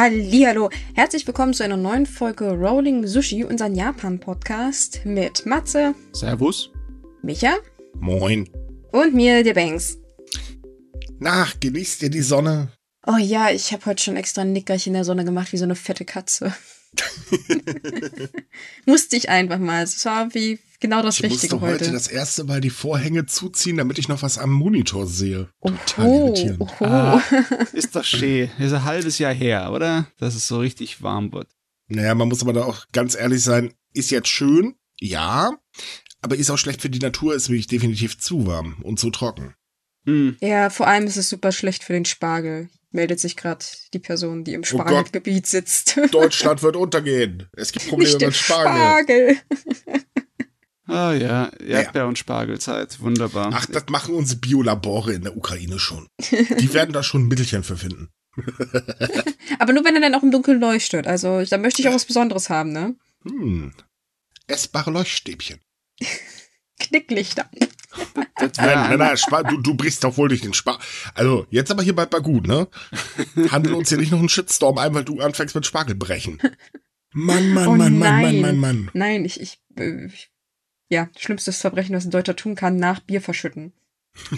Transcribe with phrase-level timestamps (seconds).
[0.00, 6.70] Hallihallo, herzlich willkommen zu einer neuen Folge Rolling Sushi, unseren Japan-Podcast mit Matze, Servus.
[7.20, 7.56] Micha
[7.96, 8.48] Moin.
[8.92, 9.98] und mir, der Banks.
[11.18, 12.72] Na, genießt ihr die Sonne?
[13.06, 15.64] Oh ja, ich habe heute schon extra ein Nickerchen in der Sonne gemacht, wie so
[15.64, 16.54] eine fette Katze.
[18.86, 19.82] Musste ich einfach mal.
[19.82, 21.92] Es war wie genau das Ich Richtige musste heute heute.
[21.92, 25.48] das erste Mal die Vorhänge zuziehen, damit ich noch was am Monitor sehe.
[25.62, 26.60] Total oh, irritierend.
[26.60, 26.84] oho.
[26.84, 27.22] Ah,
[27.72, 28.50] ist doch schön.
[28.58, 30.06] Ist ein halbes Jahr her, oder?
[30.18, 31.48] Dass es so richtig warm wird.
[31.88, 35.50] Naja, man muss aber da auch ganz ehrlich sein, ist jetzt schön, ja,
[36.22, 39.54] aber ist auch schlecht für die Natur, ist nämlich definitiv zu warm und zu trocken.
[40.06, 40.36] Hm.
[40.40, 42.68] Ja, vor allem ist es super schlecht für den Spargel.
[42.92, 44.64] Meldet sich gerade die Person, die im Oh.
[44.66, 45.98] Spargelgebiet sitzt.
[46.12, 47.48] Deutschland wird untergehen.
[47.56, 49.36] Es gibt Probleme Nicht mit Spargel.
[49.36, 49.36] Spargel.
[50.90, 53.00] Ah ja, Erdbeer- und Spargelzeit.
[53.00, 53.50] Wunderbar.
[53.54, 56.08] Ach, das machen unsere Biolabore in der Ukraine schon.
[56.30, 58.08] Die werden da schon ein Mittelchen für finden.
[59.58, 61.06] Aber nur wenn er dann auch im Dunkeln leuchtet.
[61.06, 62.96] Also da möchte ich auch was Besonderes haben, ne?
[63.24, 63.72] Hm.
[64.46, 65.60] Essbare Leuchtstäbchen.
[66.78, 67.48] Knicklichter.
[68.40, 70.78] Nein, nein, ein- nein, Spar du, du brichst doch wohl durch den Spar.
[71.14, 72.68] Also, jetzt aber hier bald mal gut, ne?
[73.50, 76.40] Handel uns hier nicht noch einen Shitstorm ein, weil du anfängst mit Spargel brechen.
[77.12, 78.40] Mann, Mann, Oh Mann, Mann, Mann, nein.
[78.40, 78.90] Mann, Mann.
[78.94, 80.30] Nein, ich, ich, äh, ich
[80.90, 83.72] ja, schlimmstes Verbrechen, was ein Deutscher tun kann, nach Bier verschütten.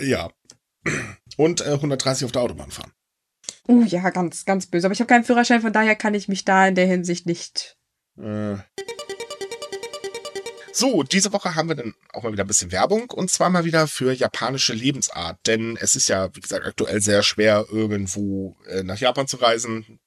[0.00, 0.30] Ja.
[1.36, 2.92] Und äh, 130 auf der Autobahn fahren.
[3.68, 4.86] Uh, ja, ganz, ganz böse.
[4.86, 7.76] Aber ich habe keinen Führerschein, von daher kann ich mich da in der Hinsicht nicht.
[8.18, 8.56] Äh.
[10.74, 13.64] So, diese Woche haben wir dann auch mal wieder ein bisschen Werbung und zwar mal
[13.64, 18.82] wieder für japanische Lebensart, denn es ist ja, wie gesagt, aktuell sehr schwer, irgendwo äh,
[18.82, 20.00] nach Japan zu reisen.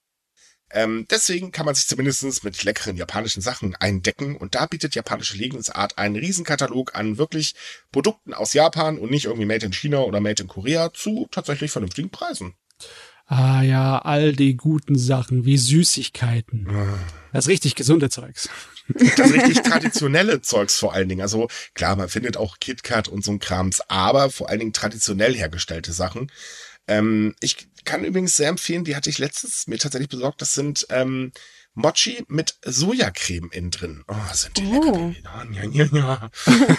[0.71, 5.38] Ähm, deswegen kann man sich zumindest mit leckeren japanischen Sachen eindecken und da bietet japanische
[5.38, 7.53] Lebensart einen Riesenkatalog an wirklich
[7.91, 11.72] Produkten aus Japan und nicht irgendwie Made in China oder Made in Korea zu tatsächlich
[11.72, 12.55] vernünftigen Preisen.
[13.28, 16.68] Ah ja, all die guten Sachen wie Süßigkeiten.
[17.34, 18.50] Das richtig gesunde Zeugs.
[19.18, 21.22] Das richtig traditionelle Zeugs vor allen Dingen.
[21.22, 25.35] Also klar, man findet auch KitKat und so ein Krams, aber vor allen Dingen traditionell
[25.35, 26.31] hergestellte Sachen.
[26.88, 30.41] Ähm, ich kann übrigens sehr empfehlen, die hatte ich letztens mir tatsächlich besorgt.
[30.41, 31.31] Das sind ähm,
[31.73, 34.03] Mochi mit Sojacreme innen drin.
[34.07, 35.13] Oh, sind die Oh.
[35.13, 35.72] lecker.
[35.72, 36.29] ja, ja.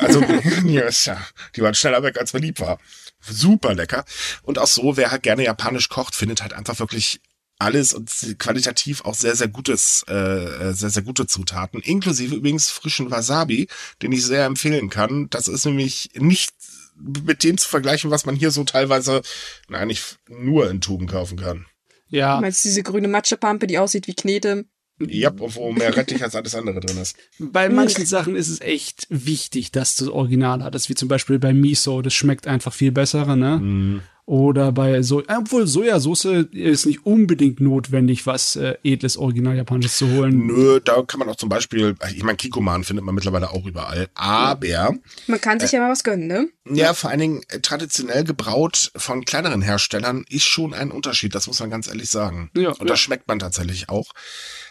[0.01, 2.79] Also, die waren schneller weg, als mir lieb war.
[3.21, 4.05] Super lecker.
[4.43, 7.21] Und auch so, wer halt gerne japanisch kocht, findet halt einfach wirklich
[7.59, 13.11] alles und qualitativ auch sehr, sehr gutes, äh, sehr, sehr gute Zutaten, inklusive übrigens frischen
[13.11, 13.69] Wasabi,
[14.03, 15.29] den ich sehr empfehlen kann.
[15.31, 16.51] Das ist nämlich nicht
[16.99, 19.23] mit dem zu vergleichen, was man hier so teilweise,
[19.69, 21.67] nein, nicht nur in Tuben kaufen kann.
[22.09, 24.65] Ja, Du meinst diese grüne Matschepampe, die aussieht wie Knete?
[24.99, 27.17] Ja, wo mehr Rettich als alles andere drin ist.
[27.39, 31.39] bei manchen Sachen ist es echt wichtig, dass du das Original hattest, wie zum Beispiel
[31.39, 34.01] bei Miso, das schmeckt einfach viel besser, ne?
[34.27, 40.11] Oder bei so, obwohl Sojasauce ist nicht unbedingt notwendig, was äh, edles Original Japanisches zu
[40.11, 40.47] holen.
[40.47, 44.09] Nö, da kann man auch zum Beispiel, ich meine, Kikoman findet man mittlerweile auch überall,
[44.15, 44.97] aber
[45.29, 46.49] Man kann sich ja mal was gönnen, ne?
[46.69, 51.47] Ja, vor allen Dingen äh, traditionell gebraut von kleineren Herstellern ist schon ein Unterschied, das
[51.47, 52.51] muss man ganz ehrlich sagen.
[52.57, 54.11] Ja, Und das schmeckt man tatsächlich auch.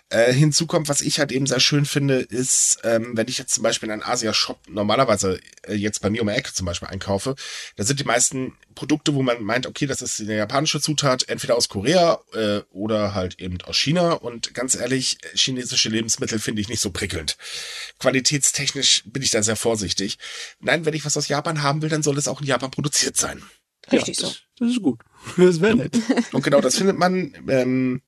[0.10, 3.56] Äh, hinzu kommt, was ich halt eben sehr schön finde, ist, ähm, wenn ich jetzt
[3.56, 6.88] zum Beispiel in einen Asia-Shop normalerweise äh, jetzt bei mir um die Ecke zum Beispiel
[6.90, 7.36] einkaufe,
[7.76, 11.56] da sind die meisten Produkte, wo man meint, okay, das ist eine japanische Zutat, entweder
[11.56, 14.12] aus Korea äh, oder halt eben aus China.
[14.12, 17.36] Und ganz ehrlich, chinesische Lebensmittel finde ich nicht so prickelnd.
[17.98, 20.20] Qualitätstechnisch bin ich da sehr vorsichtig.
[20.60, 23.18] Nein, wenn ich was aus Japan haben will, dann soll es auch in Japan produziert
[23.18, 23.42] sein.
[23.92, 24.28] Richtig ja, so.
[24.28, 25.00] das, Das ist gut.
[25.38, 25.98] Das wäre nett.
[26.32, 28.02] Und genau das findet man ähm,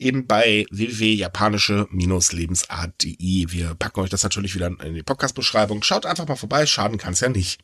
[0.00, 3.50] eben bei www.japanische-lebensart.de.
[3.50, 5.82] Wir packen euch das natürlich wieder in die Podcast-Beschreibung.
[5.82, 7.60] Schaut einfach mal vorbei, schaden kann es ja nicht.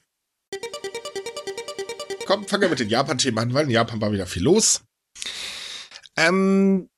[2.27, 4.83] Komm, fangen wir mit den Japan-Themen an, weil in Japan war wieder viel los.
[6.17, 6.89] Ähm,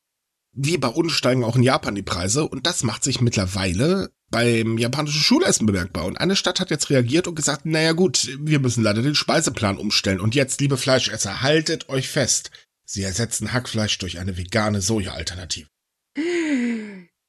[0.53, 4.79] wie bei uns steigen auch in Japan die Preise und das macht sich mittlerweile beim
[4.79, 6.05] japanischen Schulessen bemerkbar.
[6.05, 9.79] Und eine Stadt hat jetzt reagiert und gesagt, naja gut, wir müssen leider den Speiseplan
[9.79, 10.21] umstellen.
[10.21, 12.51] Und jetzt, liebe Fleischesser, haltet euch fest.
[12.91, 15.69] Sie ersetzen Hackfleisch durch eine vegane Soja-Alternative.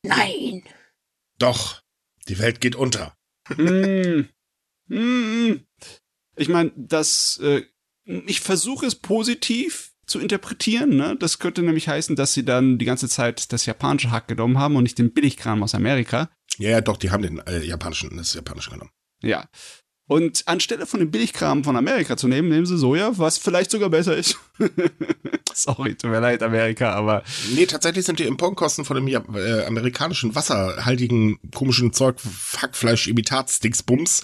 [0.03, 0.63] Nein.
[1.37, 1.81] Doch,
[2.29, 3.17] die Welt geht unter.
[3.57, 4.29] mm.
[4.87, 5.65] Mm.
[6.37, 7.63] Ich meine, das, äh,
[8.05, 11.17] ich versuche es positiv zu interpretieren, ne?
[11.19, 14.77] Das könnte nämlich heißen, dass sie dann die ganze Zeit das japanische Hack genommen haben
[14.77, 16.29] und nicht den Billigkram aus Amerika.
[16.57, 18.91] Ja, ja, doch, die haben den äh, japanischen, das japanische genommen.
[19.21, 19.49] Ja.
[20.07, 23.89] Und anstelle von dem Billigkram von Amerika zu nehmen, nehmen sie Soja, was vielleicht sogar
[23.89, 24.39] besser ist.
[25.53, 27.23] Sorry, tut mir leid, Amerika, aber.
[27.53, 32.17] Nee, tatsächlich sind die Importkosten von dem äh, amerikanischen wasserhaltigen komischen Zeug,
[32.57, 34.23] Hackfleisch, Imitat, Dingsbums,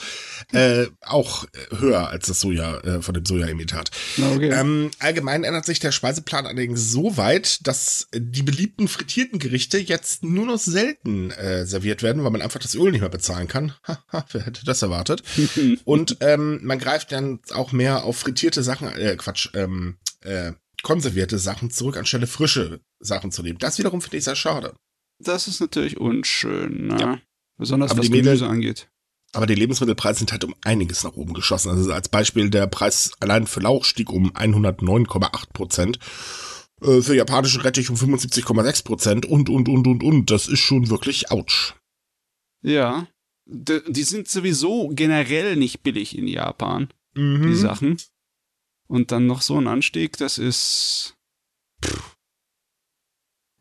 [0.53, 1.45] äh, auch
[1.77, 3.91] höher als das Soja, äh, von dem Soja-Imitat.
[4.17, 4.51] Okay.
[4.51, 10.23] Ähm, allgemein ändert sich der Speiseplan allerdings so weit, dass die beliebten frittierten Gerichte jetzt
[10.23, 13.73] nur noch selten äh, serviert werden, weil man einfach das Öl nicht mehr bezahlen kann.
[13.83, 15.23] Haha, wer hätte das erwartet?
[15.85, 21.39] Und ähm, man greift dann auch mehr auf frittierte Sachen, äh, Quatsch, ähm, äh, konservierte
[21.39, 23.57] Sachen zurück, anstelle frische Sachen zu nehmen.
[23.59, 24.75] Das wiederum finde ich sehr schade.
[25.19, 26.97] Das ist natürlich unschön, ne?
[26.99, 27.19] Ja.
[27.57, 28.89] Besonders aber was die Gemüse angeht.
[29.31, 31.69] Aber die Lebensmittelpreise sind halt um einiges nach oben geschossen.
[31.69, 35.99] Also als Beispiel, der Preis allein für Lauch stieg um 109,8 Prozent.
[36.81, 40.31] Äh, für japanischen Rettich um 75,6 Prozent und, und, und, und, und.
[40.31, 41.73] Das ist schon wirklich ouch.
[42.61, 43.07] Ja.
[43.45, 46.89] Die sind sowieso generell nicht billig in Japan.
[47.13, 47.47] Mhm.
[47.47, 47.97] Die Sachen.
[48.87, 51.15] Und dann noch so ein Anstieg, das ist.
[51.83, 52.15] Pff.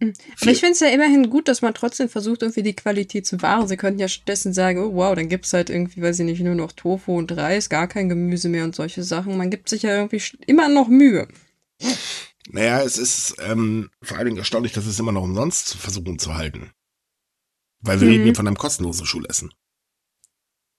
[0.00, 0.12] Hm.
[0.40, 3.40] Aber ich finde es ja immerhin gut, dass man trotzdem versucht, irgendwie die Qualität zu
[3.42, 3.68] wahren.
[3.68, 6.40] Sie könnten ja stattdessen sagen, oh wow, dann gibt es halt irgendwie, weiß ich nicht,
[6.40, 9.36] nur noch Tofu und Reis, gar kein Gemüse mehr und solche Sachen.
[9.36, 11.28] Man gibt sich ja irgendwie immer noch Mühe.
[12.48, 16.34] Naja, es ist ähm, vor allen Dingen erstaunlich, dass es immer noch umsonst versuchen zu
[16.34, 16.72] halten.
[17.80, 18.12] Weil wir mhm.
[18.12, 19.52] reden hier von einem kostenlosen Schulessen.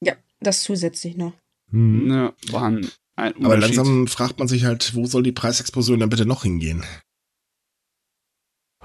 [0.01, 1.33] Ja, das zusätzlich noch.
[1.71, 2.11] Mhm.
[2.11, 6.43] Ja, waren aber langsam fragt man sich halt, wo soll die Preisexplosion dann bitte noch
[6.43, 6.83] hingehen?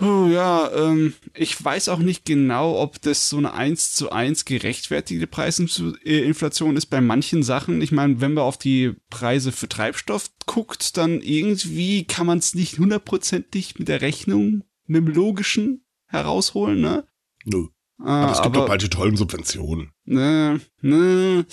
[0.00, 4.46] Oh, ja, ähm, ich weiß auch nicht genau, ob das so eine 1 zu 1
[4.46, 7.82] gerechtfertigte Preisinflation ist bei manchen Sachen.
[7.82, 12.54] Ich meine, wenn man auf die Preise für Treibstoff guckt, dann irgendwie kann man es
[12.54, 17.04] nicht hundertprozentig mit der Rechnung, mit dem Logischen herausholen, ne?
[17.44, 17.66] Nö.
[17.98, 19.92] Ah, aber es gibt aber, doch bald die tollen Subventionen.
[20.04, 21.44] Ne, ne.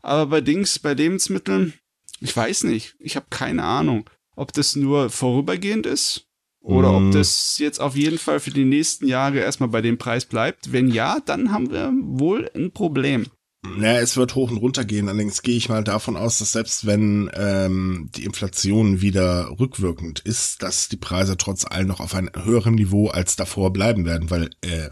[0.00, 1.74] Aber bei Dings, bei Lebensmitteln,
[2.20, 2.96] ich weiß nicht.
[2.98, 6.26] Ich habe keine Ahnung, ob das nur vorübergehend ist
[6.60, 6.94] oder mm.
[6.94, 7.12] ob mhm.
[7.12, 10.72] das jetzt auf jeden Fall für die nächsten Jahre erstmal bei dem Preis bleibt.
[10.72, 13.26] Wenn ja, dann haben wir wohl ein Problem.
[13.66, 15.08] Naja, es wird hoch und runter gehen.
[15.08, 20.62] Allerdings gehe ich mal davon aus, dass selbst wenn ähm, die Inflation wieder rückwirkend ist,
[20.62, 24.50] dass die Preise trotz allem noch auf einem höheren Niveau als davor bleiben werden, weil
[24.60, 24.90] äh,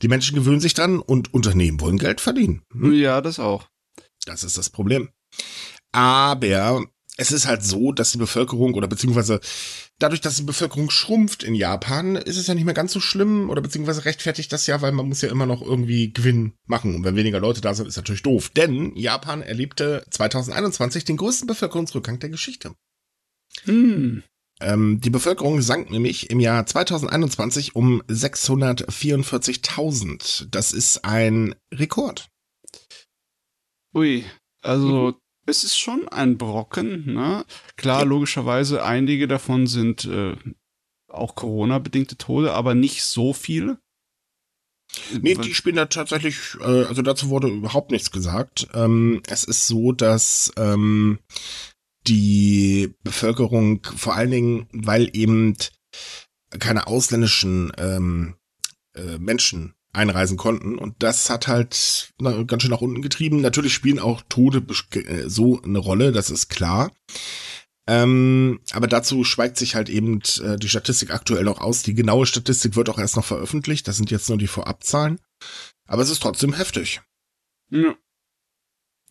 [0.00, 2.62] die Menschen gewöhnen sich dran und Unternehmen wollen Geld verdienen.
[2.72, 2.92] Hm?
[2.94, 3.68] Ja, das auch.
[4.24, 5.10] Das ist das Problem.
[5.92, 6.84] Aber
[7.16, 9.40] es ist halt so, dass die Bevölkerung oder beziehungsweise
[9.98, 13.50] dadurch, dass die Bevölkerung schrumpft in Japan, ist es ja nicht mehr ganz so schlimm
[13.50, 16.94] oder beziehungsweise rechtfertigt das ja, weil man muss ja immer noch irgendwie Gewinn machen.
[16.94, 18.48] Und wenn weniger Leute da sind, ist natürlich doof.
[18.50, 22.74] Denn Japan erlebte 2021 den größten Bevölkerungsrückgang der Geschichte.
[23.64, 24.22] Hm.
[24.60, 30.46] Ähm, die Bevölkerung sank nämlich im Jahr 2021 um 644.000.
[30.50, 32.30] Das ist ein Rekord.
[33.94, 34.24] Ui,
[34.62, 37.44] also es ist schon ein Brocken, ne?
[37.76, 40.36] Klar, logischerweise, einige davon sind äh,
[41.08, 43.78] auch Corona-bedingte Tode, aber nicht so viele.
[45.20, 48.68] Nee, die spielen da tatsächlich, äh, also dazu wurde überhaupt nichts gesagt.
[48.74, 51.18] Ähm, es ist so, dass ähm,
[52.06, 55.56] die Bevölkerung vor allen Dingen, weil eben
[56.58, 58.36] keine ausländischen ähm,
[58.94, 60.78] äh, Menschen einreisen konnten.
[60.78, 62.12] Und das hat halt
[62.46, 63.40] ganz schön nach unten getrieben.
[63.40, 66.92] Natürlich spielen auch Tode äh, so eine Rolle, das ist klar.
[67.88, 71.82] Ähm, aber dazu schweigt sich halt eben äh, die Statistik aktuell noch aus.
[71.82, 73.88] Die genaue Statistik wird auch erst noch veröffentlicht.
[73.88, 75.18] Das sind jetzt nur die Vorabzahlen.
[75.86, 77.02] Aber es ist trotzdem heftig.
[77.70, 77.96] Ja.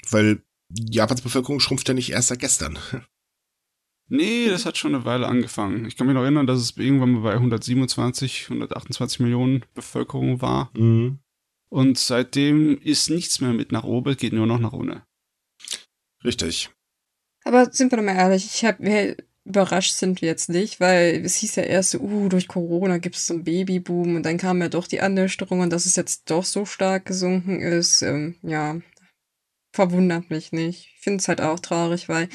[0.09, 2.79] Weil Japans Bevölkerung schrumpft ja nicht erst seit gestern.
[4.13, 5.85] Nee, das hat schon eine Weile angefangen.
[5.85, 10.69] Ich kann mich noch erinnern, dass es irgendwann mal bei 127, 128 Millionen Bevölkerung war.
[10.75, 11.19] Mhm.
[11.69, 15.01] Und seitdem ist nichts mehr mit nach oben, geht nur noch nach unten.
[16.25, 16.71] Richtig.
[17.45, 19.15] Aber sind wir doch mal ehrlich, ich habe
[19.45, 23.27] überrascht sind wir jetzt nicht, weil es hieß ja erst, uh, durch Corona gibt es
[23.27, 26.43] so einen Babyboom und dann kam ja doch die Annäherung und dass es jetzt doch
[26.43, 28.77] so stark gesunken ist, ähm, ja,
[29.71, 30.89] verwundert mich nicht.
[30.95, 32.27] Ich finde es halt auch traurig, weil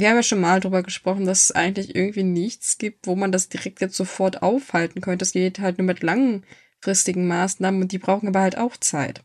[0.00, 3.32] wir haben ja schon mal drüber gesprochen, dass es eigentlich irgendwie nichts gibt, wo man
[3.32, 5.24] das direkt jetzt sofort aufhalten könnte.
[5.24, 9.22] Es geht halt nur mit langfristigen Maßnahmen und die brauchen aber halt auch Zeit.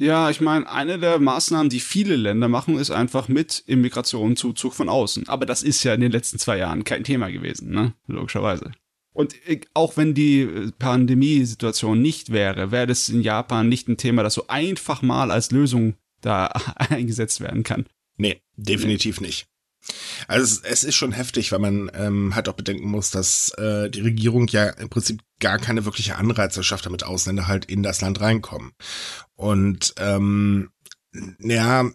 [0.00, 4.74] Ja, ich meine, eine der Maßnahmen, die viele Länder machen, ist einfach mit Immigration, Zuzug
[4.74, 5.28] von außen.
[5.28, 7.94] Aber das ist ja in den letzten zwei Jahren kein Thema gewesen, ne?
[8.06, 8.70] Logischerweise.
[9.12, 9.34] Und
[9.74, 14.34] auch wenn die äh, Pandemiesituation nicht wäre, wäre das in Japan nicht ein Thema, das
[14.34, 17.86] so einfach mal als Lösung da eingesetzt werden kann.
[18.16, 19.46] Nee, definitiv nicht.
[20.26, 24.00] Also es, ist schon heftig, weil man ähm, halt auch bedenken muss, dass äh, die
[24.00, 28.20] Regierung ja im Prinzip gar keine wirkliche Anreize schafft, damit Ausländer halt in das Land
[28.20, 28.72] reinkommen.
[29.34, 30.70] Und ähm,
[31.38, 31.90] ja,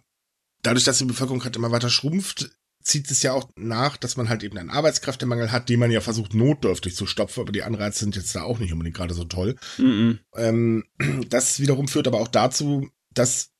[0.64, 2.50] dadurch, dass die Bevölkerung halt immer weiter schrumpft,
[2.84, 6.02] zieht es ja auch nach, dass man halt eben einen Arbeitskräftemangel hat, den man ja
[6.02, 9.24] versucht notdürftig zu stopfen, aber die Anreize sind jetzt da auch nicht unbedingt gerade so
[9.24, 9.56] toll.
[9.78, 10.20] Mhm.
[10.36, 10.84] Ähm,
[11.30, 13.53] das wiederum führt aber auch dazu, dass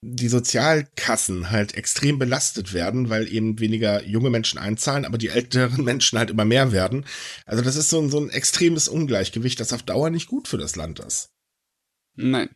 [0.00, 5.84] die Sozialkassen halt extrem belastet werden, weil eben weniger junge Menschen einzahlen, aber die älteren
[5.84, 7.04] Menschen halt immer mehr werden.
[7.46, 10.58] Also das ist so ein, so ein extremes Ungleichgewicht, das auf Dauer nicht gut für
[10.58, 11.30] das Land ist.
[12.14, 12.50] Nein.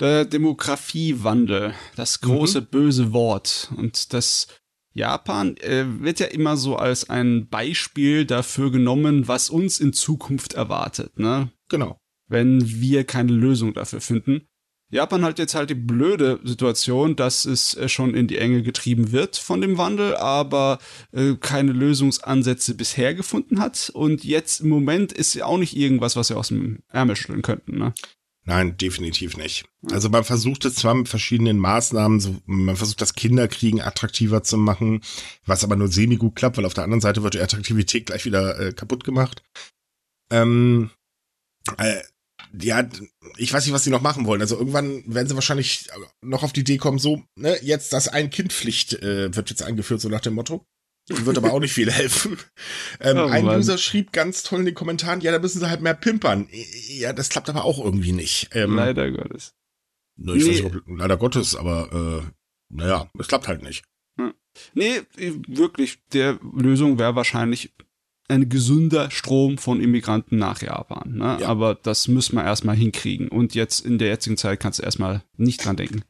[0.00, 2.66] Der Demografiewandel, das große mhm.
[2.66, 4.48] böse Wort und das
[4.92, 10.54] Japan äh, wird ja immer so als ein Beispiel dafür genommen, was uns in Zukunft
[10.54, 11.52] erwartet, ne?
[11.68, 12.00] Genau.
[12.28, 14.48] Wenn wir keine Lösung dafür finden.
[14.90, 19.12] Japan hat jetzt halt die blöde Situation, dass es äh, schon in die Enge getrieben
[19.12, 20.78] wird von dem Wandel, aber
[21.12, 23.90] äh, keine Lösungsansätze bisher gefunden hat.
[23.94, 27.42] Und jetzt im Moment ist ja auch nicht irgendwas, was wir aus dem Ärmel schütteln
[27.42, 27.78] könnten.
[27.78, 27.94] Ne?
[28.44, 29.66] Nein, definitiv nicht.
[29.92, 34.56] Also man versucht es zwar mit verschiedenen Maßnahmen, so, man versucht das Kinderkriegen attraktiver zu
[34.56, 35.02] machen,
[35.46, 38.24] was aber nur semi gut klappt, weil auf der anderen Seite wird die Attraktivität gleich
[38.24, 39.42] wieder äh, kaputt gemacht.
[40.30, 40.90] Ähm,
[41.76, 42.00] äh,
[42.58, 42.88] ja,
[43.36, 44.40] ich weiß nicht, was sie noch machen wollen.
[44.40, 45.88] Also irgendwann werden sie wahrscheinlich
[46.22, 50.08] noch auf die Idee kommen, so, ne, jetzt das Ein-Kind-Pflicht äh, wird jetzt eingeführt, so
[50.08, 50.66] nach dem Motto.
[51.08, 52.38] Wird aber auch nicht viel helfen.
[53.00, 55.80] Ähm, oh, ein User schrieb ganz toll in den Kommentaren, ja, da müssen sie halt
[55.80, 56.48] mehr pimpern.
[56.88, 58.50] Ja, das klappt aber auch irgendwie nicht.
[58.52, 59.54] Ähm, leider Gottes.
[60.16, 60.50] Ne, ich nee.
[60.50, 62.30] weiß nicht, ob, leider Gottes, aber äh,
[62.72, 63.84] naja, es klappt halt nicht.
[64.20, 64.34] Hm.
[64.74, 65.02] Nee,
[65.48, 67.72] wirklich, der Lösung wäre wahrscheinlich
[68.30, 71.16] ein gesunder Strom von Immigranten nach Japan.
[71.16, 71.38] Ne?
[71.40, 71.48] Ja.
[71.48, 73.28] Aber das müssen wir erstmal hinkriegen.
[73.28, 76.04] Und jetzt in der jetzigen Zeit kannst du erstmal nicht dran denken.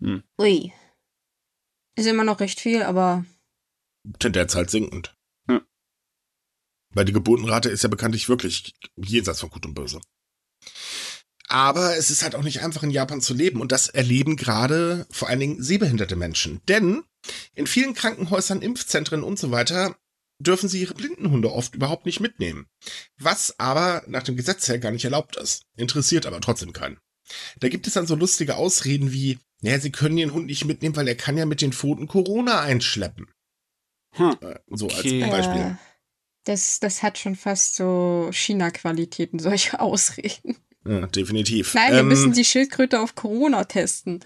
[0.00, 0.22] Hm.
[0.40, 0.72] Ui.
[1.96, 3.24] Ist immer noch recht viel, aber.
[4.18, 5.16] Tendenz halt sinkend.
[5.48, 5.60] Hm.
[6.90, 10.00] Weil die Geburtenrate ist ja bekanntlich wirklich jenseits von Gut und Böse.
[11.48, 15.06] Aber es ist halt auch nicht einfach in Japan zu leben und das erleben gerade
[15.10, 16.60] vor allen Dingen sehbehinderte Menschen.
[16.68, 17.02] Denn
[17.54, 19.96] in vielen Krankenhäusern, Impfzentren und so weiter
[20.40, 22.66] dürfen sie ihre Blindenhunde oft überhaupt nicht mitnehmen.
[23.18, 25.64] Was aber nach dem Gesetz her gar nicht erlaubt ist.
[25.76, 26.98] Interessiert aber trotzdem keinen.
[27.60, 30.96] Da gibt es dann so lustige Ausreden wie, naja, sie können den Hund nicht mitnehmen,
[30.96, 33.26] weil er kann ja mit den Pfoten Corona einschleppen.
[34.12, 34.36] Hm.
[34.40, 35.22] Äh, so okay.
[35.22, 35.60] als Beispiel.
[35.60, 35.78] Ja,
[36.44, 40.56] das, das hat schon fast so China-Qualitäten, solche Ausreden.
[40.86, 41.74] Ja, definitiv.
[41.74, 44.20] Nein, wir ähm, müssen die Schildkröte auf Corona testen.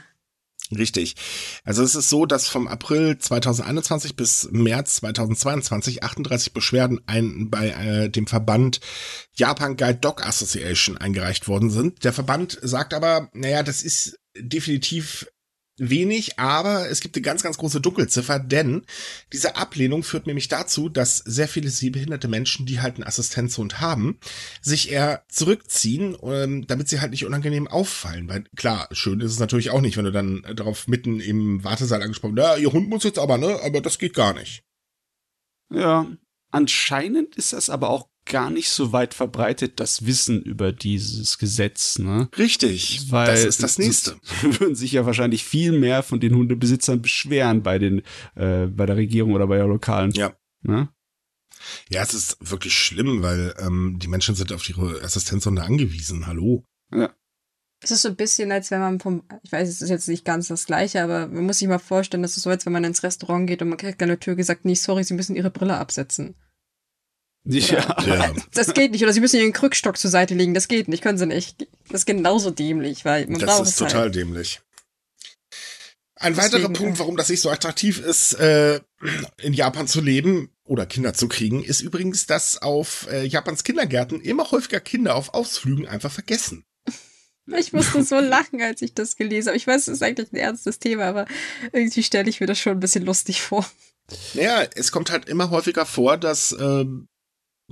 [0.77, 1.17] Richtig.
[1.65, 7.71] Also es ist so, dass vom April 2021 bis März 2022 38 Beschwerden ein, bei
[7.71, 8.81] äh, dem Verband
[9.35, 12.05] Japan Guide Dog Association eingereicht worden sind.
[12.05, 15.27] Der Verband sagt aber, naja, das ist definitiv
[15.79, 18.83] wenig, aber es gibt eine ganz, ganz große Dunkelziffer, denn
[19.33, 24.19] diese Ablehnung führt nämlich dazu, dass sehr viele sehbehinderte Menschen, die halt einen Assistenzhund haben,
[24.61, 28.29] sich eher zurückziehen, ähm, damit sie halt nicht unangenehm auffallen.
[28.29, 32.03] Weil klar, schön ist es natürlich auch nicht, wenn du dann darauf mitten im Wartesaal
[32.03, 34.65] angesprochen, ja, ihr Hund muss jetzt aber, ne, aber das geht gar nicht.
[35.73, 36.07] Ja,
[36.51, 41.99] anscheinend ist das aber auch gar nicht so weit verbreitet, das Wissen über dieses Gesetz.
[41.99, 42.29] Ne?
[42.39, 44.17] Richtig, Weil das ist das Nächste.
[44.43, 48.03] würden sich ja wahrscheinlich viel mehr von den Hundebesitzern beschweren bei den,
[48.35, 50.13] äh, bei der Regierung oder bei der lokalen.
[50.13, 50.35] Ja.
[50.63, 50.89] Ne?
[51.89, 56.27] Ja, es ist wirklich schlimm, weil ähm, die Menschen sind auf ihre Assistenzhunde angewiesen.
[56.27, 56.65] Hallo.
[56.93, 57.15] Ja.
[57.83, 60.25] Es ist so ein bisschen, als wenn man vom, ich weiß, es ist jetzt nicht
[60.25, 62.85] ganz das Gleiche, aber man muss sich mal vorstellen, das ist so, als wenn man
[62.85, 65.51] ins Restaurant geht und man kriegt an der Tür gesagt, nee, sorry, Sie müssen Ihre
[65.51, 66.37] Brille absetzen.
[67.45, 67.97] Ja.
[68.07, 68.33] ja.
[68.55, 69.03] Das geht nicht.
[69.03, 70.55] Oder sie müssen ihren Krückstock zur Seite legen.
[70.55, 71.03] Das geht nicht.
[71.03, 71.67] Können sie nicht.
[71.89, 74.15] Das ist genauso dämlich, weil man das braucht ist es total halt.
[74.15, 74.61] dämlich.
[76.15, 78.81] Ein Deswegen, weiterer Punkt, warum das nicht so attraktiv ist, äh,
[79.41, 84.21] in Japan zu leben oder Kinder zu kriegen, ist übrigens, dass auf äh, Japans Kindergärten
[84.21, 86.65] immer häufiger Kinder auf Ausflügen einfach vergessen.
[87.47, 89.57] Ich musste so lachen, als ich das gelesen habe.
[89.57, 91.27] Ich weiß, es ist eigentlich ein ernstes Thema, aber
[91.73, 93.69] irgendwie stelle ich mir das schon ein bisschen lustig vor.
[94.35, 97.09] Naja, es kommt halt immer häufiger vor, dass ähm,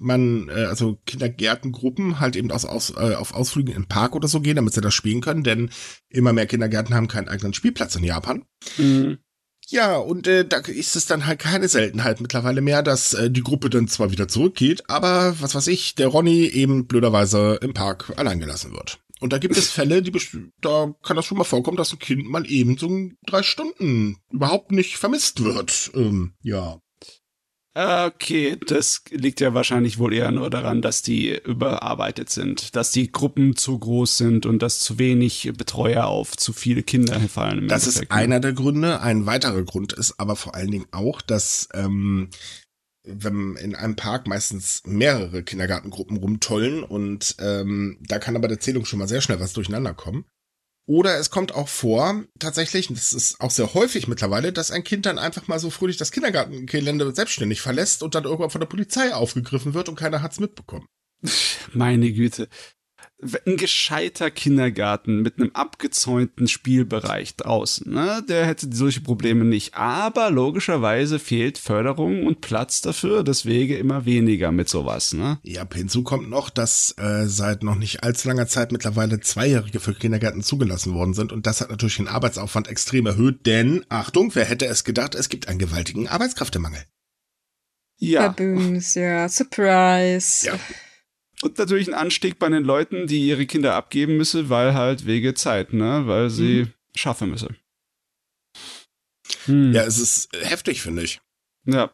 [0.00, 4.40] man, äh, also Kindergärtengruppen halt eben aus, aus, äh, auf Ausflügen im Park oder so
[4.40, 5.70] gehen, damit sie das spielen können, denn
[6.08, 8.44] immer mehr Kindergärten haben keinen eigenen Spielplatz in Japan.
[8.78, 9.18] Mhm.
[9.68, 13.42] Ja, und äh, da ist es dann halt keine Seltenheit mittlerweile mehr, dass äh, die
[13.42, 18.12] Gruppe dann zwar wieder zurückgeht, aber was weiß ich, der Ronny eben blöderweise im Park
[18.16, 18.98] allein gelassen wird.
[19.20, 20.12] Und da gibt es Fälle, die
[20.60, 24.72] da kann das schon mal vorkommen, dass ein Kind mal eben so drei Stunden überhaupt
[24.72, 25.92] nicht vermisst wird.
[25.94, 26.80] Ähm, ja.
[27.72, 33.12] Okay, das liegt ja wahrscheinlich wohl eher nur daran, dass die überarbeitet sind, dass die
[33.12, 37.68] Gruppen zu groß sind und dass zu wenig Betreuer auf zu viele Kinder fallen.
[37.68, 38.04] das Endeffekt.
[38.04, 38.16] ist ne?
[38.16, 39.00] einer der Gründe.
[39.00, 42.30] Ein weiterer Grund ist aber vor allen Dingen auch, dass ähm,
[43.04, 48.84] wenn in einem Park meistens mehrere Kindergartengruppen rumtollen und ähm, da kann aber der Zählung
[48.84, 50.24] schon mal sehr schnell was durcheinander kommen.
[50.90, 55.06] Oder es kommt auch vor, tatsächlich, das ist auch sehr häufig mittlerweile, dass ein Kind
[55.06, 59.14] dann einfach mal so fröhlich das Kindergartengelände selbstständig verlässt und dann irgendwann von der Polizei
[59.14, 60.86] aufgegriffen wird und keiner hat's mitbekommen.
[61.72, 62.48] Meine Güte
[63.46, 69.74] ein gescheiter Kindergarten mit einem abgezäunten Spielbereich draußen, ne, der hätte solche Probleme nicht.
[69.74, 75.38] Aber logischerweise fehlt Förderung und Platz dafür, deswegen immer weniger mit sowas, ne?
[75.42, 79.94] Ja, hinzu kommt noch, dass äh, seit noch nicht allzu langer Zeit mittlerweile Zweijährige für
[79.94, 84.44] Kindergärten zugelassen worden sind und das hat natürlich den Arbeitsaufwand extrem erhöht, denn, Achtung, wer
[84.44, 86.84] hätte es gedacht, es gibt einen gewaltigen Arbeitskräftemangel.
[87.98, 88.28] Ja.
[88.28, 90.46] Baboons, ja, Surprise.
[90.46, 90.58] Ja.
[91.42, 95.34] Und natürlich ein Anstieg bei den Leuten, die ihre Kinder abgeben müssen, weil halt wege
[95.34, 96.02] Zeit, ne?
[96.06, 96.72] Weil sie mhm.
[96.94, 97.56] schaffen müssen.
[99.46, 99.72] Hm.
[99.72, 101.20] Ja, es ist heftig, finde ich.
[101.64, 101.92] Ja.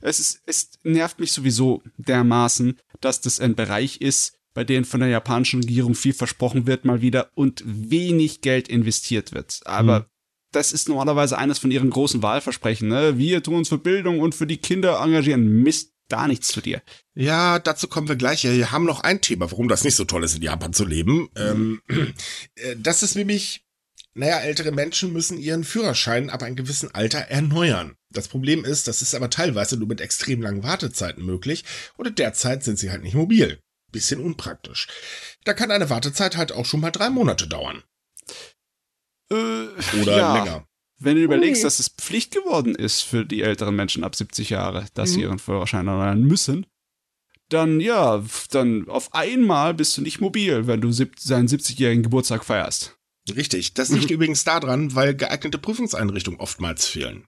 [0.00, 5.00] Es ist, es nervt mich sowieso dermaßen, dass das ein Bereich ist, bei dem von
[5.00, 9.60] der japanischen Regierung viel versprochen wird, mal wieder und wenig Geld investiert wird.
[9.64, 10.04] Aber mhm.
[10.52, 13.18] das ist normalerweise eines von ihren großen Wahlversprechen, ne?
[13.18, 15.62] Wir tun uns für Bildung und für die Kinder engagieren.
[15.62, 16.82] Mist, gar nichts zu dir.
[17.14, 18.44] Ja, dazu kommen wir gleich.
[18.44, 21.28] Wir haben noch ein Thema, warum das nicht so toll ist, in Japan zu leben.
[21.36, 21.82] Ähm,
[22.56, 23.64] äh, das ist nämlich,
[24.14, 27.96] naja, ältere Menschen müssen ihren Führerschein ab einem gewissen Alter erneuern.
[28.10, 31.64] Das Problem ist, das ist aber teilweise nur mit extrem langen Wartezeiten möglich
[31.98, 33.60] oder derzeit sind sie halt nicht mobil.
[33.92, 34.88] Bisschen unpraktisch.
[35.44, 37.82] Da kann eine Wartezeit halt auch schon mal drei Monate dauern.
[39.30, 39.34] Äh,
[40.00, 40.36] oder ja.
[40.36, 40.66] länger.
[40.98, 44.86] Wenn du überlegst, dass es Pflicht geworden ist für die älteren Menschen ab 70 Jahre,
[44.94, 45.14] dass mhm.
[45.14, 46.66] sie ihren Führerschein erneuern müssen,
[47.48, 52.96] dann ja, dann auf einmal bist du nicht mobil, wenn du seinen 70-jährigen Geburtstag feierst.
[53.28, 53.74] Richtig.
[53.74, 57.26] Das liegt übrigens daran, weil geeignete Prüfungseinrichtungen oftmals fehlen.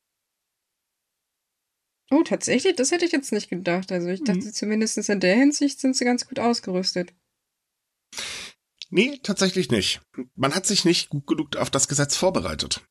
[2.11, 2.75] Oh, tatsächlich?
[2.77, 3.93] Das hätte ich jetzt nicht gedacht.
[3.93, 4.53] Also ich dachte, mhm.
[4.53, 7.13] zumindest in der Hinsicht sind sie ganz gut ausgerüstet.
[8.91, 10.01] Nee, tatsächlich nicht.
[10.35, 12.83] Man hat sich nicht gut genug auf das Gesetz vorbereitet.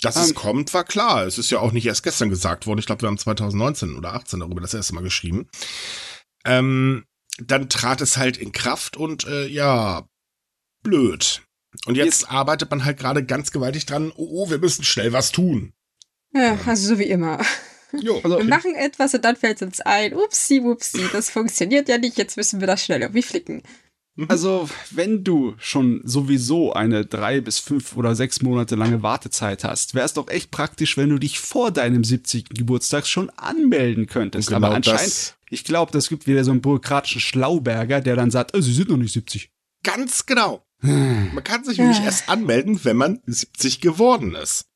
[0.00, 0.34] Dass um, es ähm.
[0.34, 1.26] kommt, war klar.
[1.26, 2.78] Es ist ja auch nicht erst gestern gesagt worden.
[2.78, 5.48] Ich glaube, wir haben 2019 oder 18 darüber das erste Mal geschrieben.
[6.44, 7.04] Ähm,
[7.38, 10.06] dann trat es halt in Kraft und äh, ja,
[10.82, 11.42] blöd.
[11.86, 15.12] Und jetzt, jetzt arbeitet man halt gerade ganz gewaltig dran, oh, oh, wir müssen schnell
[15.12, 15.72] was tun.
[16.32, 17.44] Ja, also so wie immer.
[17.92, 21.88] Jo, also wir machen etwas und dann fällt es uns ein, upsi, upsi, das funktioniert
[21.88, 23.62] ja nicht, jetzt müssen wir das schnell irgendwie flicken.
[24.16, 24.26] Mhm.
[24.28, 29.94] Also, wenn du schon sowieso eine drei bis fünf oder sechs Monate lange Wartezeit hast,
[29.94, 32.50] wäre es doch echt praktisch, wenn du dich vor deinem 70.
[32.50, 34.48] Geburtstag schon anmelden könntest.
[34.48, 35.34] Genau Aber anscheinend, das.
[35.50, 38.88] ich glaube, das gibt wieder so einen bürokratischen Schlauberger, der dann sagt, oh, sie sind
[38.88, 39.50] noch nicht 70.
[39.82, 40.64] Ganz genau.
[40.80, 44.66] Man kann sich nämlich erst anmelden, wenn man 70 geworden ist.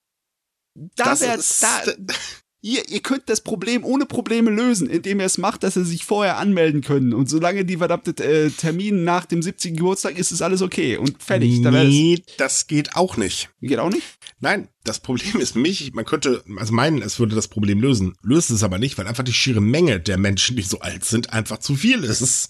[0.75, 1.93] Da das ist, da,
[2.61, 6.05] Ihr, ihr könnt das Problem ohne Probleme lösen, indem ihr es macht, dass sie sich
[6.05, 7.15] vorher anmelden können.
[7.15, 9.77] Und solange die verdammte äh, Termin nach dem 70.
[9.77, 11.61] Geburtstag ist, ist alles okay und fertig.
[11.61, 13.51] Nee, das geht auch nicht.
[13.61, 14.03] Geht auch nicht?
[14.41, 18.15] Nein, das Problem ist mich, man könnte, also meinen, es würde das Problem lösen.
[18.23, 21.33] Löst es aber nicht, weil einfach die schiere Menge der Menschen, die so alt sind,
[21.33, 22.49] einfach zu viel ist.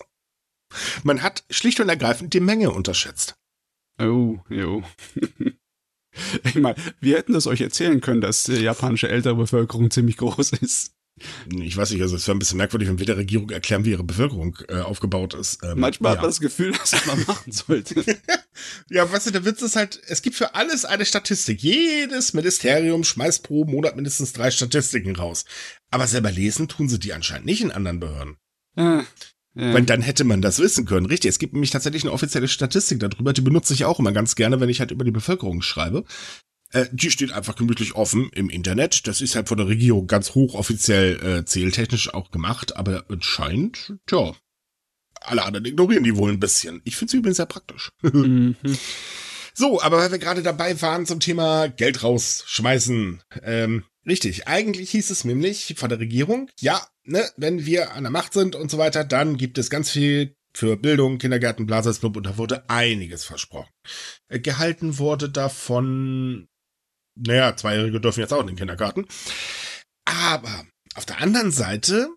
[1.02, 3.36] Man hat schlicht und ergreifend die Menge unterschätzt.
[4.00, 4.82] Oh, jo.
[6.44, 10.52] Ich meine, wir hätten das euch erzählen können, dass die japanische ältere Bevölkerung ziemlich groß
[10.52, 10.92] ist.
[11.50, 13.90] Ich weiß nicht, also es wäre ein bisschen merkwürdig, wenn wir der Regierung erklären, wie
[13.90, 15.62] ihre Bevölkerung äh, aufgebaut ist.
[15.62, 16.16] Ähm, Manchmal ja.
[16.16, 18.04] hat man das Gefühl, dass das man machen sollte.
[18.90, 21.62] ja, weißt du, der Witz ist halt, es gibt für alles eine Statistik.
[21.62, 25.44] Jedes Ministerium schmeißt pro Monat mindestens drei Statistiken raus.
[25.90, 28.36] Aber selber lesen tun sie die anscheinend nicht in anderen Behörden.
[28.76, 29.04] Ah,
[29.54, 29.74] ja.
[29.74, 31.06] Weil dann hätte man das wissen können.
[31.06, 34.36] Richtig, es gibt nämlich tatsächlich eine offizielle Statistik darüber, die benutze ich auch immer ganz
[34.36, 36.04] gerne, wenn ich halt über die Bevölkerung schreibe.
[36.72, 39.06] Äh, die steht einfach gemütlich offen im Internet.
[39.06, 44.34] Das ist halt von der Regierung ganz hochoffiziell äh, zähltechnisch auch gemacht, aber anscheinend, tja,
[45.20, 46.80] alle anderen ignorieren die wohl ein bisschen.
[46.84, 47.90] Ich finde sie übrigens sehr praktisch.
[48.02, 48.56] mhm.
[49.54, 53.22] So, aber weil wir gerade dabei waren zum Thema Geld rausschmeißen.
[53.42, 58.12] Ähm, richtig, eigentlich hieß es nämlich von der Regierung, ja, ne, wenn wir an der
[58.12, 62.26] Macht sind und so weiter, dann gibt es ganz viel für Bildung, Kindergärten, Blasersclub und
[62.26, 63.70] da wurde einiges versprochen.
[64.28, 66.48] Äh, gehalten wurde davon,
[67.16, 69.06] naja, Zweijährige dürfen jetzt auch in den Kindergarten.
[70.04, 72.08] Aber auf der anderen Seite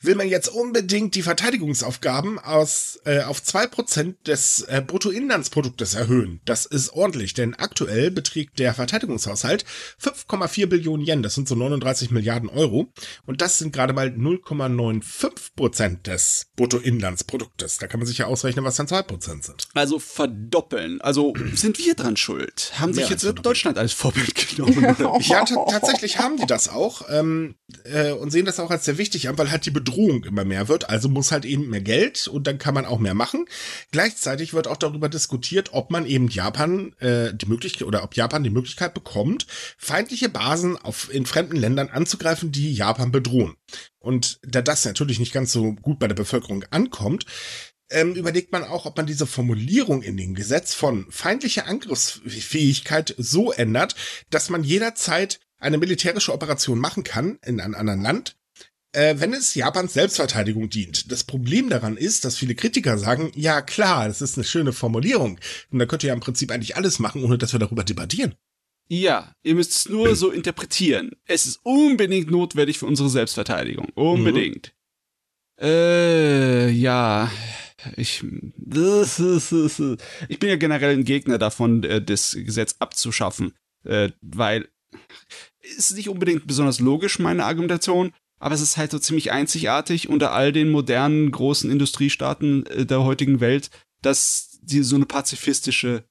[0.00, 6.40] will man jetzt unbedingt die Verteidigungsaufgaben aus, äh, auf zwei Prozent des äh, Bruttoinlandsproduktes erhöhen.
[6.44, 9.64] Das ist ordentlich, denn aktuell beträgt der Verteidigungshaushalt
[10.02, 12.92] 5,4 Billionen Yen, das sind so 39 Milliarden Euro.
[13.26, 17.78] Und das sind gerade mal 0,95 Prozent des Bruttoinlandsproduktes.
[17.78, 19.68] Da kann man sich ja ausrechnen, was dann zwei Prozent sind.
[19.74, 21.00] Also verdoppeln.
[21.00, 22.72] Also sind wir dran schuld?
[22.76, 24.96] Haben sich jetzt Deutschland als Vorbild genommen?
[25.20, 29.28] ja, tatsächlich haben die das auch ähm, äh, und sehen das auch als sehr wichtig
[29.28, 30.90] an, weil halt die Bedrohung immer mehr wird.
[30.90, 33.46] Also muss halt eben mehr Geld und dann kann man auch mehr machen.
[33.90, 38.44] Gleichzeitig wird auch darüber diskutiert, ob man eben Japan äh, die Möglichkeit oder ob Japan
[38.44, 39.46] die Möglichkeit bekommt,
[39.78, 43.54] feindliche Basen auf, in fremden Ländern anzugreifen, die Japan bedrohen.
[43.98, 47.26] Und da das natürlich nicht ganz so gut bei der Bevölkerung ankommt,
[47.92, 53.52] ähm, überlegt man auch, ob man diese Formulierung in dem Gesetz von feindlicher Angriffsfähigkeit so
[53.52, 53.94] ändert,
[54.30, 58.36] dass man jederzeit eine militärische Operation machen kann in einem anderen Land,
[58.92, 61.10] äh, wenn es Japans Selbstverteidigung dient.
[61.10, 65.38] Das Problem daran ist, dass viele Kritiker sagen, ja klar, das ist eine schöne Formulierung.
[65.70, 68.34] Und da könnt ihr ja im Prinzip eigentlich alles machen, ohne dass wir darüber debattieren.
[68.88, 71.12] Ja, ihr müsst es nur so interpretieren.
[71.24, 73.88] Es ist unbedingt notwendig für unsere Selbstverteidigung.
[73.94, 74.74] Unbedingt.
[75.58, 75.66] Mhm.
[75.66, 77.30] Äh, ja.
[77.96, 78.22] Ich,
[80.28, 84.68] ich bin ja generell ein Gegner davon, äh, das Gesetz abzuschaffen, äh, weil
[85.76, 90.32] ist nicht unbedingt besonders logisch, meine Argumentation, aber es ist halt so ziemlich einzigartig unter
[90.32, 93.70] all den modernen großen Industriestaaten äh, der heutigen Welt,
[94.02, 96.04] dass die so eine pazifistische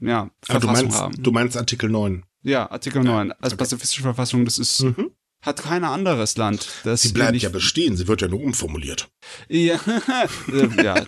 [0.00, 1.22] ja, Verfassung ah, du meinst, haben.
[1.22, 2.24] Du meinst Artikel 9.
[2.42, 3.56] Ja, Artikel 9 als okay.
[3.56, 5.10] pazifistische Verfassung, das ist mhm
[5.40, 6.68] hat kein anderes Land.
[6.84, 9.08] Das sie bleibt ja bestehen, sie wird ja nur umformuliert.
[9.48, 9.78] Ja,
[10.82, 11.06] ja.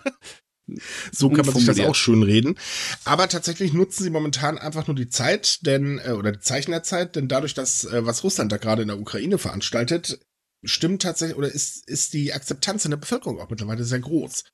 [1.11, 2.57] So kann man sich das auch schön reden.
[3.05, 6.85] Aber tatsächlich nutzen sie momentan einfach nur die Zeit, denn, äh, oder die Zeichen der
[6.85, 10.21] Zeit, denn dadurch, dass, äh, was Russland da gerade in der Ukraine veranstaltet,
[10.63, 14.45] stimmt tatsächlich, oder ist, ist die Akzeptanz in der Bevölkerung auch mittlerweile sehr groß.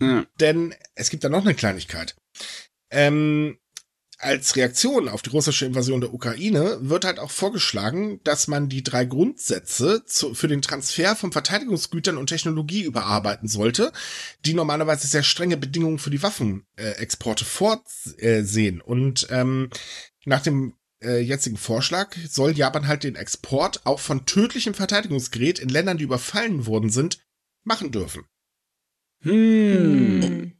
[0.00, 0.26] Ja.
[0.40, 2.16] Denn es gibt da noch eine Kleinigkeit.
[2.90, 3.58] Ähm,
[4.18, 8.82] als Reaktion auf die russische Invasion der Ukraine wird halt auch vorgeschlagen, dass man die
[8.82, 13.92] drei Grundsätze zu, für den Transfer von Verteidigungsgütern und Technologie überarbeiten sollte,
[14.44, 18.80] die normalerweise sehr strenge Bedingungen für die Waffenexporte vorsehen.
[18.80, 19.68] Und ähm,
[20.24, 20.74] nach dem
[21.06, 26.04] äh, jetzigen Vorschlag soll Japan halt den Export auch von tödlichem Verteidigungsgerät in Ländern, die
[26.04, 27.24] überfallen worden sind,
[27.64, 28.24] machen dürfen.
[29.22, 30.52] Hm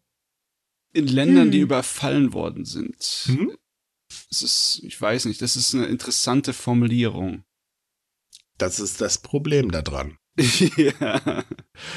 [0.96, 1.50] in Ländern, hm.
[1.50, 2.96] die überfallen worden sind.
[3.26, 3.56] Hm?
[4.30, 7.44] Das ist, ich weiß nicht, das ist eine interessante Formulierung.
[8.56, 10.16] Das ist das Problem daran.
[10.38, 11.44] ja.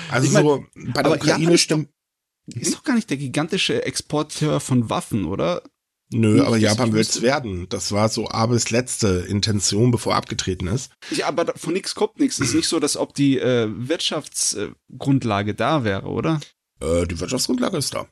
[0.09, 1.89] Also ich mein, so bei der Ukraine stimmt.
[2.47, 5.63] Ist doch gar nicht der gigantische Exporteur von Waffen, oder?
[6.11, 7.67] Nö, nicht, aber Japan will es werden.
[7.69, 10.91] Das war so Abes letzte Intention, bevor er abgetreten ist.
[11.11, 12.39] Ja, aber von nichts kommt nichts.
[12.39, 16.39] Ist nicht so, dass ob die äh, Wirtschaftsgrundlage da wäre, oder?
[16.81, 18.07] Äh, die Wirtschaftsgrundlage ist da.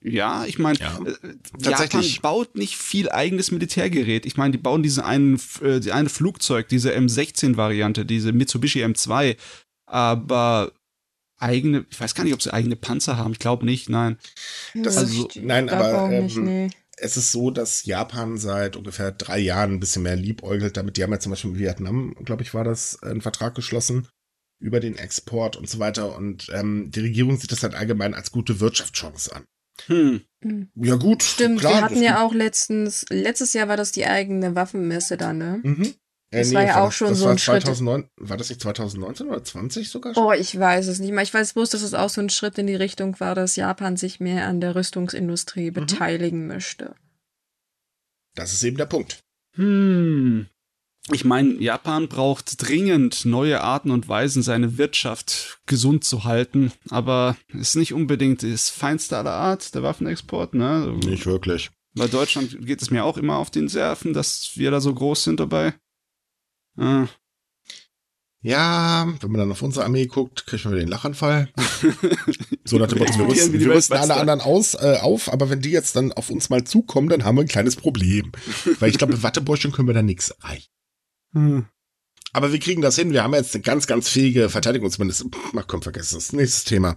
[0.00, 4.26] Ja, ich meine, ja, äh, Japan baut nicht viel eigenes Militärgerät.
[4.26, 9.36] Ich meine, die bauen diese einen, äh, die eine Flugzeug, diese M16-Variante, diese Mitsubishi M2,
[9.86, 10.72] aber
[11.38, 13.32] eigene, ich weiß gar nicht, ob sie eigene Panzer haben.
[13.32, 14.18] Ich glaube nicht, nein.
[14.74, 16.70] Das also, ist, nein, aber ähm, nicht, nee.
[16.98, 20.96] Es ist so, dass Japan seit ungefähr drei Jahren ein bisschen mehr liebäugelt damit.
[20.96, 24.08] Die haben ja zum Beispiel mit Vietnam, glaube ich, war das, einen Vertrag geschlossen
[24.60, 26.16] über den Export und so weiter.
[26.16, 29.44] Und ähm, die Regierung sieht das halt allgemein als gute Wirtschaftschance an.
[29.86, 30.22] Hm.
[30.42, 30.70] hm.
[30.76, 31.22] Ja, gut.
[31.22, 35.32] Stimmt, klar, wir hatten ja auch letztens, letztes Jahr war das die eigene Waffenmesse da,
[35.32, 35.60] ne?
[35.62, 35.94] Mhm.
[36.34, 38.28] Äh, das nee, war ja auch schon so ein 2009, Schritt.
[38.28, 40.24] War das nicht 2019 oder 20 sogar schon?
[40.24, 41.22] Oh, ich weiß es nicht mehr.
[41.22, 43.96] Ich weiß bloß, dass es auch so ein Schritt in die Richtung war, dass Japan
[43.96, 45.74] sich mehr an der Rüstungsindustrie mhm.
[45.74, 46.94] beteiligen möchte.
[48.34, 49.22] Das ist eben der Punkt.
[49.54, 50.48] Hm
[51.12, 57.36] ich meine, Japan braucht dringend neue Arten und Weisen, seine Wirtschaft gesund zu halten, aber
[57.52, 60.98] ist nicht unbedingt das feinste aller Art, der Waffenexport, ne?
[61.04, 61.70] Nicht wirklich.
[61.94, 65.24] Bei Deutschland geht es mir auch immer auf den Serven, dass wir da so groß
[65.24, 65.74] sind dabei.
[66.76, 67.06] Ah.
[68.44, 71.48] Ja, wenn man dann auf unsere Armee guckt, kriegt man wieder den Lachanfall.
[72.64, 75.62] so nach dem Motto, wir rüsten, wir rüsten alle anderen aus, äh, auf, aber wenn
[75.62, 78.32] die jetzt dann auf uns mal zukommen, dann haben wir ein kleines Problem.
[78.80, 80.68] Weil ich glaube, Wattebäuschen können wir da nichts erreichen.
[81.32, 81.66] Hm.
[82.34, 83.12] Aber wir kriegen das hin.
[83.12, 85.30] Wir haben jetzt eine ganz, ganz fähige Verteidigungsministerin.
[85.56, 86.32] Ach komm, vergiss das.
[86.32, 86.96] Nächstes Thema.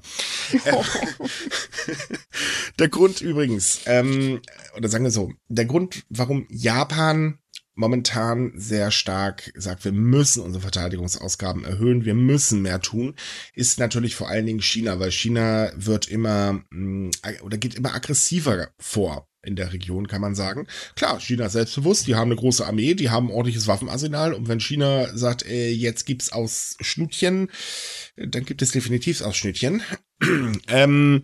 [2.79, 4.41] der Grund übrigens, ähm,
[4.75, 7.37] oder sagen wir so, der Grund, warum Japan
[7.77, 13.15] momentan sehr stark sagt, wir müssen unsere Verteidigungsausgaben erhöhen, wir müssen mehr tun,
[13.53, 17.11] ist natürlich vor allen Dingen China, weil China wird immer mm,
[17.43, 20.67] oder geht immer aggressiver vor in der Region, kann man sagen.
[20.95, 24.47] Klar, China ist selbstbewusst, die haben eine große Armee, die haben ein ordentliches Waffenarsenal und
[24.47, 27.49] wenn China sagt, äh, jetzt gibt's aus Schnutchen,
[28.17, 29.81] dann gibt es definitiv aus Schnütchen.
[30.67, 31.23] ähm,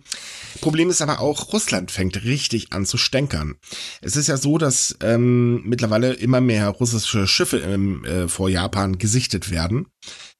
[0.60, 3.56] Problem ist aber auch, Russland fängt richtig an zu stänkern.
[4.00, 8.98] Es ist ja so, dass ähm, mittlerweile immer mehr russische Schiffe ähm, äh, vor Japan
[8.98, 9.86] gesichtet werden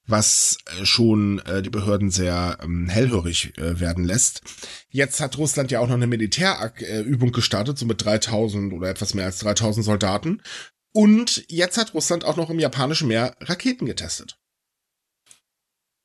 [0.06, 4.42] was äh, schon äh, die Behörden sehr ähm, hellhörig äh, werden lässt.
[4.90, 9.26] Jetzt hat Russland ja auch noch eine Militärübung gestartet, so mit 3000 oder etwas mehr
[9.26, 10.42] als 3000 Soldaten.
[10.92, 14.36] Und jetzt hat Russland auch noch im japanischen Meer Raketen getestet.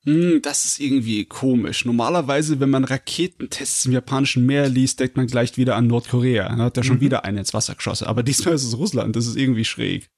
[0.04, 1.84] Hm, das ist irgendwie komisch.
[1.84, 6.48] Normalerweise, wenn man Raketentests im japanischen Meer liest, denkt man gleich wieder an Nordkorea.
[6.48, 7.02] Da hat er schon mhm.
[7.02, 8.06] wieder einen ins Wasser geschossen.
[8.06, 9.14] Aber diesmal ist es Russland.
[9.14, 10.10] Das ist irgendwie schräg.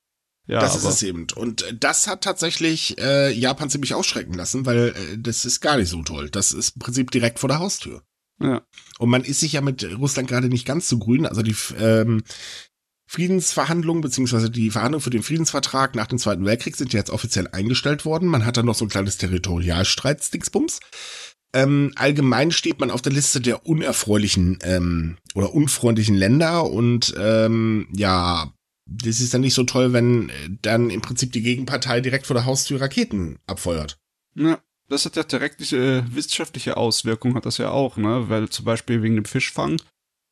[0.47, 1.27] Ja, das ist es eben.
[1.37, 5.89] Und das hat tatsächlich äh, Japan ziemlich ausschrecken lassen, weil äh, das ist gar nicht
[5.89, 6.31] so toll.
[6.31, 8.03] Das ist im Prinzip direkt vor der Haustür.
[8.41, 8.63] Ja.
[8.99, 11.27] Und man ist sich ja mit Russland gerade nicht ganz so grün.
[11.27, 12.23] Also die ähm,
[13.13, 17.47] Friedensverhandlungen beziehungsweise die Verhandlungen für den Friedensvertrag nach dem Zweiten Weltkrieg sind ja jetzt offiziell
[17.47, 18.27] eingestellt worden.
[18.27, 20.81] Man hat dann noch so ein kleines Territorialstreitsdingsbums.
[21.53, 27.87] Ähm, allgemein steht man auf der Liste der unerfreulichen ähm, oder unfreundlichen Länder und ähm,
[27.93, 28.51] ja,
[28.87, 32.35] das ist dann nicht so toll, wenn äh, dann im Prinzip die Gegenpartei direkt vor
[32.35, 33.99] der Haustür Raketen abfeuert.
[34.35, 38.31] Ja, das hat ja direkt äh, wissenschaftliche Auswirkungen, hat das ja auch, ne?
[38.31, 39.83] Weil zum Beispiel wegen dem Fischfang,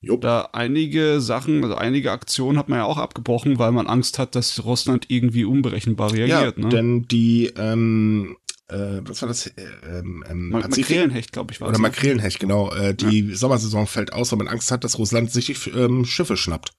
[0.02, 0.22] Jupp.
[0.22, 4.34] da einige Sachen, also einige Aktionen hat man ja auch abgebrochen, weil man Angst hat,
[4.34, 6.68] dass Russland irgendwie unberechenbar reagiert, ja, ne?
[6.70, 8.36] denn die, ähm,
[8.68, 9.46] äh, was war das?
[9.48, 9.52] Äh,
[9.86, 11.82] ähm, ähm Makrelenhecht, glaube ich, war Oder ne?
[11.82, 12.72] Makrelenhecht, genau.
[12.72, 13.36] Äh, die ja.
[13.36, 16.72] Sommersaison fällt aus, weil man Angst hat, dass Russland sich die ähm, Schiffe schnappt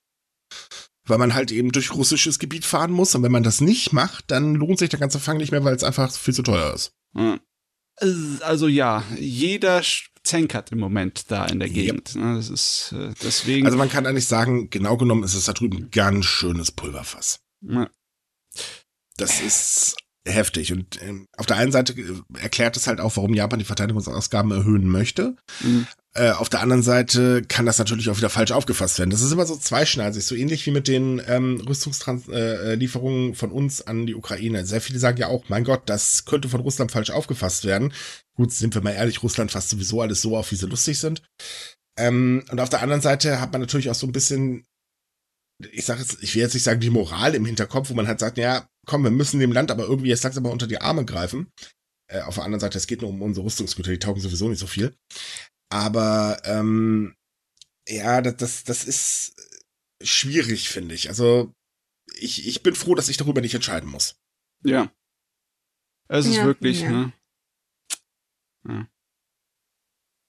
[1.06, 3.16] weil man halt eben durch russisches Gebiet fahren muss.
[3.16, 5.76] Und wenn man das nicht macht, dann lohnt sich der ganze Fang nicht mehr, weil
[5.76, 6.94] es einfach viel zu teuer ist.
[7.16, 7.40] Hm.
[8.42, 9.84] Also ja, jeder
[10.32, 12.16] zänkert im Moment da in der Gegend.
[12.16, 12.22] Ja.
[12.22, 12.36] Ne?
[12.38, 13.66] Das ist äh, deswegen.
[13.66, 17.42] Also man kann eigentlich sagen, genau genommen ist es da drüben ein ganz schönes Pulverfass.
[17.62, 17.90] Ja.
[19.18, 20.72] Das ist heftig.
[20.72, 24.52] Und ähm, auf der einen Seite äh, erklärt es halt auch, warum Japan die Verteidigungsausgaben
[24.52, 25.36] erhöhen möchte.
[25.62, 25.88] Mhm.
[26.14, 29.12] Äh, auf der anderen Seite kann das natürlich auch wieder falsch aufgefasst werden.
[29.12, 33.88] Das ist immer so zweischneidig, so ähnlich wie mit den ähm, Rüstungslieferungen äh, von uns
[33.88, 34.66] an die Ukraine.
[34.66, 37.94] Sehr viele sagen ja auch, mein Gott, das könnte von Russland falsch aufgefasst werden.
[38.42, 41.22] Gut, sind wir mal ehrlich, Russland fasst sowieso alles so auf, wie sie lustig sind.
[41.96, 44.66] Ähm, und auf der anderen Seite hat man natürlich auch so ein bisschen
[45.72, 48.20] ich sage jetzt, ich will jetzt nicht sagen die Moral im Hinterkopf, wo man halt
[48.20, 51.06] sagt, ja, komm, wir müssen dem Land aber irgendwie jetzt langsam mal unter die Arme
[51.06, 51.52] greifen.
[52.08, 54.58] Äh, auf der anderen Seite, es geht nur um unsere Rüstungsgüter, die taugen sowieso nicht
[54.58, 54.96] so viel.
[55.70, 57.14] Aber ähm,
[57.88, 59.36] ja, das, das, das ist
[60.02, 61.10] schwierig, finde ich.
[61.10, 61.54] Also
[62.16, 64.16] ich, ich bin froh, dass ich darüber nicht entscheiden muss.
[64.64, 64.92] Ja.
[66.10, 66.90] Es ist ja, wirklich, ja.
[66.90, 67.14] ne?
[68.68, 68.88] Ja.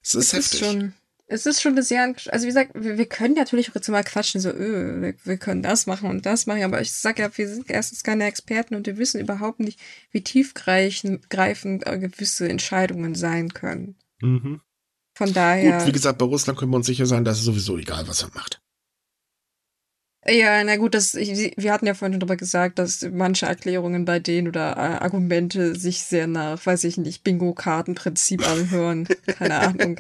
[0.03, 0.61] Es ist es heftig.
[0.61, 0.95] Ist schon,
[1.27, 4.41] es ist schon sehr, also wie gesagt, wir, wir können natürlich auch jetzt mal quatschen,
[4.41, 7.49] so, öh, wir, wir, können das machen und das machen, aber ich sag ja, wir
[7.49, 9.79] sind erstens keine Experten und wir wissen überhaupt nicht,
[10.11, 13.97] wie tiefgreifend gewisse Entscheidungen sein können.
[14.21, 14.61] Mhm.
[15.15, 15.79] Von daher.
[15.79, 18.23] Gut, wie gesagt, bei Russland können wir uns sicher sein, dass es sowieso egal, was
[18.23, 18.62] er macht.
[20.25, 24.21] Ja, na gut, das, ich, wir hatten ja vorhin darüber gesagt, dass manche Erklärungen bei
[24.21, 29.09] denen oder äh, Argumente sich sehr nach, weiß ich nicht, Bingo-Karten-Prinzip anhören.
[29.27, 29.99] Keine Ahnung.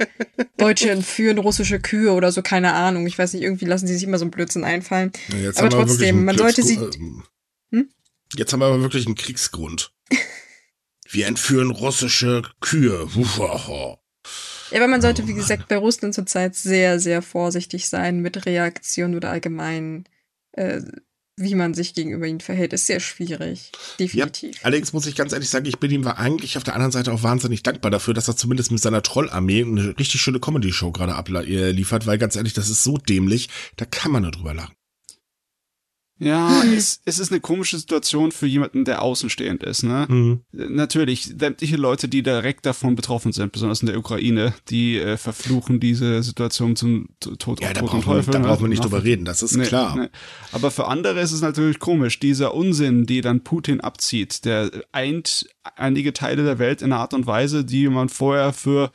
[0.58, 3.08] Deutsche entführen russische Kühe oder so, keine Ahnung.
[3.08, 5.10] Ich weiß nicht, irgendwie lassen sie sich immer so ein Blödsinn einfallen.
[5.42, 6.76] Ja, aber trotzdem, man sollte sie.
[6.76, 7.24] Ähm,
[7.72, 7.88] hm?
[8.36, 9.92] Jetzt haben wir aber wirklich einen Kriegsgrund.
[11.10, 13.08] wir entführen russische Kühe.
[14.72, 19.14] Ja, aber man sollte, wie gesagt, bei Russland zurzeit sehr, sehr vorsichtig sein mit Reaktionen
[19.14, 20.04] oder allgemein,
[20.52, 20.80] äh,
[21.36, 22.72] wie man sich gegenüber ihnen verhält.
[22.72, 23.72] Ist sehr schwierig.
[23.98, 24.56] Definitiv.
[24.56, 27.12] Ja, allerdings muss ich ganz ehrlich sagen, ich bin ihm eigentlich auf der anderen Seite
[27.12, 31.14] auch wahnsinnig dankbar dafür, dass er zumindest mit seiner Trollarmee eine richtig schöne Comedy-Show gerade
[31.14, 34.74] abliefert, weil ganz ehrlich, das ist so dämlich, da kann man nur drüber lachen.
[36.22, 39.82] Ja, es, es ist eine komische Situation für jemanden, der außenstehend ist.
[39.82, 40.06] Ne?
[40.08, 40.40] Mhm.
[40.52, 45.80] Natürlich, sämtliche Leute, die direkt davon betroffen sind, besonders in der Ukraine, die äh, verfluchen
[45.80, 47.08] diese Situation zum
[47.38, 48.32] Tod, ja, da Tod und Teufel.
[48.32, 48.46] Da ne?
[48.46, 49.96] brauchen wir nicht drüber reden, das ist nee, klar.
[49.96, 50.08] Nee.
[50.52, 55.46] Aber für andere ist es natürlich komisch, dieser Unsinn, die dann Putin abzieht, der eint
[55.76, 58.90] einige Teile der Welt in einer Art und Weise, die man vorher für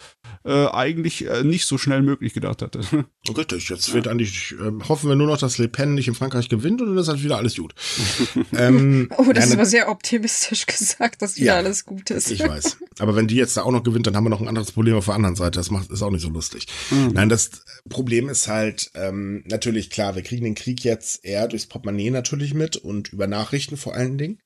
[0.46, 2.82] äh, eigentlich äh, nicht so schnell möglich gedacht hatte.
[3.38, 3.94] Richtig, jetzt ja.
[3.94, 6.90] wird eigentlich, äh, hoffen wir nur noch, dass Le Pen nicht in Frankreich gewinnt und
[6.90, 7.74] dann ist halt wieder alles gut.
[8.54, 12.32] ähm, oh, das ja, ist aber sehr optimistisch gesagt, dass wieder ja, alles gut ist.
[12.32, 12.78] Ich weiß.
[13.00, 14.96] Aber wenn die jetzt da auch noch gewinnt, dann haben wir noch ein anderes Problem
[14.96, 15.60] auf der anderen Seite.
[15.60, 16.68] Das macht, ist auch nicht so lustig.
[16.90, 17.12] Mhm.
[17.14, 21.68] Nein, das Problem ist halt, ähm, natürlich klar, wir kriegen den Krieg jetzt eher durchs
[21.68, 24.40] Portemonnaie natürlich mit und über Nachrichten vor allen Dingen.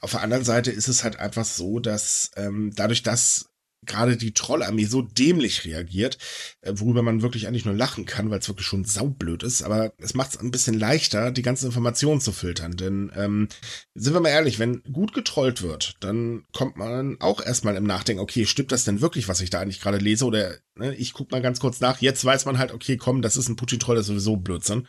[0.00, 3.46] Auf der anderen Seite ist es halt einfach so, dass ähm, dadurch, dass
[3.86, 6.18] gerade die Trollarmee so dämlich reagiert,
[6.60, 9.62] äh, worüber man wirklich eigentlich nur lachen kann, weil es wirklich schon saublöd ist.
[9.62, 12.72] Aber es macht es ein bisschen leichter, die ganzen Informationen zu filtern.
[12.72, 13.48] Denn ähm,
[13.94, 18.22] sind wir mal ehrlich, wenn gut getrollt wird, dann kommt man auch erstmal im Nachdenken,
[18.22, 20.26] okay, stimmt das denn wirklich, was ich da eigentlich gerade lese?
[20.26, 22.00] Oder ne, ich guck mal ganz kurz nach.
[22.00, 24.88] Jetzt weiß man halt, okay, komm, das ist ein Putin-Troll, das ist sowieso Blödsinn.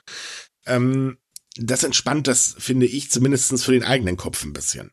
[0.65, 1.17] Ähm,
[1.59, 4.91] das entspannt das, finde ich, zumindestens für den eigenen Kopf ein bisschen.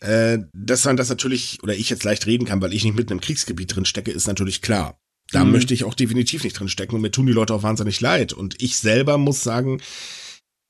[0.00, 3.12] Äh, dass man das natürlich, oder ich jetzt leicht reden kann, weil ich nicht mitten
[3.12, 4.98] im Kriegsgebiet drin stecke, ist natürlich klar.
[5.30, 5.52] Da mhm.
[5.52, 8.32] möchte ich auch definitiv nicht drin stecken und mir tun die Leute auch wahnsinnig leid.
[8.32, 9.80] Und ich selber muss sagen,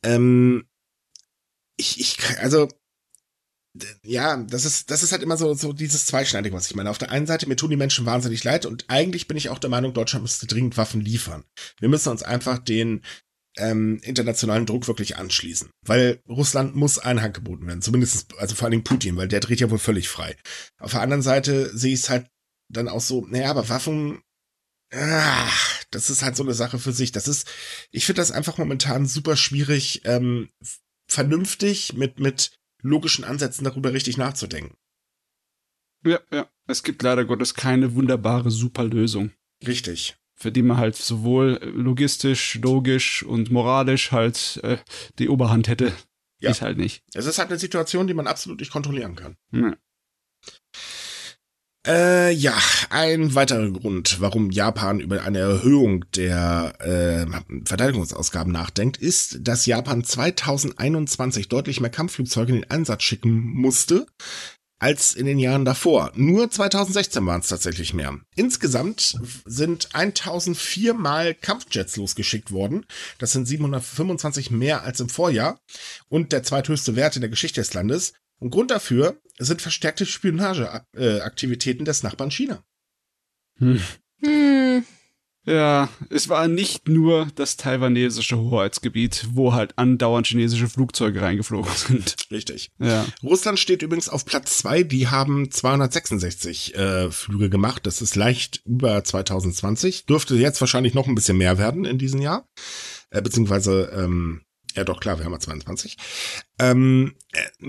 [0.05, 0.65] ähm,
[1.79, 2.69] ich, ich, also,
[4.05, 6.91] ja, das ist, das ist halt immer so, so dieses Zweischneidige, was ich meine.
[6.91, 9.59] Auf der einen Seite, mir tun die Menschen wahnsinnig leid und eigentlich bin ich auch
[9.59, 11.45] der Meinung, Deutschland müsste dringend Waffen liefern.
[11.81, 13.03] Wir müssen uns einfach den
[13.57, 15.71] ähm, internationalen Druck wirklich anschließen.
[15.85, 17.83] Weil Russland muss Einhang geboten werden.
[17.83, 20.37] Zumindest, also vor allen Dingen Putin, weil der dreht ja wohl völlig frei.
[20.79, 22.29] Auf der anderen Seite sehe ich es halt
[22.69, 24.23] dann auch so, naja, aber Waffen,
[24.95, 27.13] ach, das ist halt so eine Sache für sich.
[27.13, 27.47] Das ist,
[27.91, 30.49] ich finde das einfach momentan super schwierig, ähm,
[31.07, 34.77] vernünftig mit, mit logischen Ansätzen darüber richtig nachzudenken.
[36.05, 36.51] Ja, ja.
[36.67, 39.33] Es gibt leider Gottes keine wunderbare Superlösung.
[39.65, 44.79] Richtig für die man halt sowohl logistisch, logisch und moralisch halt äh,
[45.19, 45.93] die Oberhand hätte.
[46.41, 46.51] Ja.
[46.51, 47.05] Ist halt nicht.
[47.15, 49.37] Es ist halt eine Situation, die man absolut nicht kontrollieren kann.
[49.53, 49.77] Ja.
[51.87, 52.55] Äh, ja,
[52.91, 57.27] ein weiterer Grund, warum Japan über eine Erhöhung der äh,
[57.65, 64.07] Verteidigungsausgaben nachdenkt, ist, dass Japan 2021 deutlich mehr Kampfflugzeuge in den Einsatz schicken musste,
[64.83, 66.11] als in den Jahren davor.
[66.17, 68.19] Nur 2016 waren es tatsächlich mehr.
[68.35, 72.85] Insgesamt sind 1004 Mal Kampfjets losgeschickt worden.
[73.19, 75.61] Das sind 725 mehr als im Vorjahr
[76.09, 78.15] und der zweithöchste Wert in der Geschichte des Landes.
[78.41, 82.65] Und Grund dafür sind verstärkte Spionageaktivitäten des Nachbarn China.
[83.59, 83.81] Hm.
[84.21, 84.85] Hm.
[85.45, 92.15] Ja, es war nicht nur das taiwanesische Hoheitsgebiet, wo halt andauernd chinesische Flugzeuge reingeflogen sind.
[92.31, 92.71] Richtig.
[92.79, 93.05] Ja.
[93.25, 94.85] Russland steht übrigens auf Platz zwei.
[94.85, 97.87] Die haben 266 äh, Flüge gemacht.
[97.87, 100.07] Das ist leicht über 2020.
[100.07, 102.49] Dürfte jetzt wahrscheinlich noch ein bisschen mehr werden in diesem Jahr.
[103.11, 104.43] Äh, beziehungsweise, ähm,
[104.77, 105.97] ja doch, klar, wir haben ja 22.
[106.61, 107.69] Ähm, äh,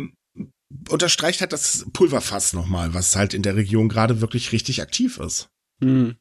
[0.90, 5.50] unterstreicht halt das Pulverfass nochmal, was halt in der Region gerade wirklich richtig aktiv ist.
[5.82, 6.16] Hm.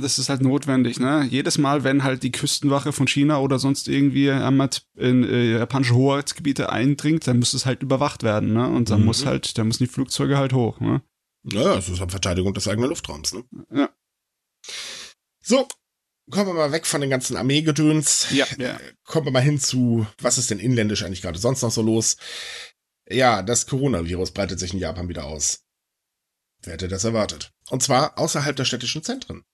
[0.00, 1.26] Das ist halt notwendig, ne?
[1.30, 6.70] Jedes Mal, wenn halt die Küstenwache von China oder sonst irgendwie in äh, japanische Hoheitsgebiete
[6.70, 8.68] eindringt, dann muss es halt überwacht werden, ne?
[8.68, 9.06] Und dann mhm.
[9.06, 11.02] muss halt, dann müssen die Flugzeuge halt hoch, ne?
[11.42, 13.44] Naja, es ist halt Verteidigung des eigenen Luftraums, ne?
[13.72, 13.90] Ja.
[15.40, 15.66] So,
[16.30, 18.28] kommen wir mal weg von den ganzen Armeegedöns.
[18.30, 18.78] Ja, ja.
[19.04, 22.16] Kommen wir mal hin zu, was ist denn inländisch eigentlich gerade sonst noch so los?
[23.08, 25.64] Ja, das Coronavirus breitet sich in Japan wieder aus.
[26.62, 27.52] Wer hätte das erwartet?
[27.70, 29.44] Und zwar außerhalb der städtischen Zentren.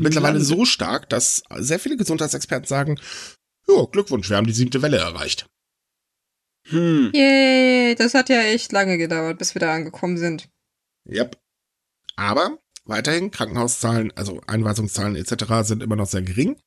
[0.00, 0.46] Mittlerweile Land.
[0.46, 2.98] so stark, dass sehr viele Gesundheitsexperten sagen,
[3.68, 5.46] ja, Glückwunsch, wir haben die siebte Welle erreicht.
[6.68, 7.10] Hm.
[7.12, 10.48] Yay, das hat ja echt lange gedauert, bis wir da angekommen sind.
[11.08, 11.40] Yep.
[12.16, 15.66] Aber weiterhin Krankenhauszahlen, also Einweisungszahlen etc.
[15.66, 16.60] sind immer noch sehr gering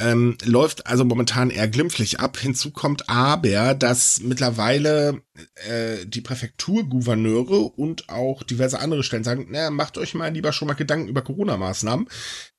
[0.00, 2.38] ähm, läuft also momentan eher glimpflich ab.
[2.38, 5.22] Hinzu kommt aber, dass mittlerweile
[5.68, 10.68] äh, die Präfekturgouverneure und auch diverse andere Stellen sagen, naja, macht euch mal lieber schon
[10.68, 12.08] mal Gedanken über Corona-Maßnahmen.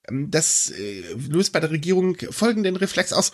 [0.09, 3.31] Ähm, das äh, löst bei der Regierung folgenden Reflex aus.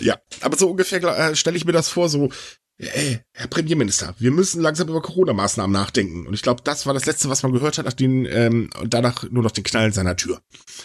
[0.00, 2.30] Ja, aber so ungefähr äh, stelle ich mir das vor, so
[2.78, 6.26] ey, Herr Premierminister, wir müssen langsam über Corona-Maßnahmen nachdenken.
[6.26, 8.92] Und ich glaube, das war das Letzte, was man gehört hat, nach den, ähm, und
[8.92, 10.40] danach nur noch den Knall seiner Tür.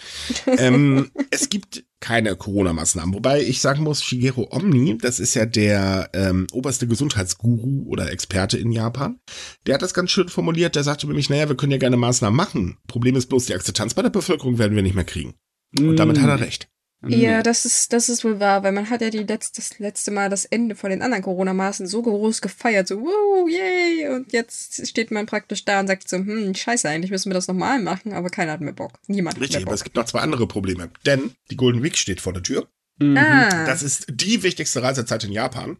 [0.58, 3.14] ähm, es gibt keine Corona-Maßnahmen.
[3.14, 8.58] Wobei ich sagen muss, Shigeru Omni, das ist ja der ähm, oberste Gesundheitsguru oder Experte
[8.58, 9.18] in Japan,
[9.66, 10.74] der hat das ganz schön formuliert.
[10.76, 12.78] Der sagte nämlich, naja, wir können ja gerne Maßnahmen machen.
[12.86, 15.34] Problem ist bloß, die Akzeptanz bei der Bevölkerung werden wir nicht mehr kriegen.
[15.78, 16.42] Und damit hat er mm.
[16.42, 16.68] recht.
[17.08, 20.10] Ja, das ist, das ist wohl wahr, weil man hat ja die letzte, das letzte
[20.12, 24.86] Mal das Ende von den anderen Corona-Maßen so groß gefeiert, so, wow, yay, und jetzt
[24.86, 28.12] steht man praktisch da und sagt so, hm, scheiße, eigentlich müssen wir das nochmal machen,
[28.12, 29.00] aber keiner hat mehr Bock.
[29.08, 29.68] Niemand Richtig, hat mehr Bock.
[29.70, 32.68] aber es gibt noch zwei andere Probleme, denn die Golden Week steht vor der Tür.
[32.98, 33.16] Mhm.
[33.16, 33.66] Ah.
[33.66, 35.78] Das ist die wichtigste Reisezeit in Japan.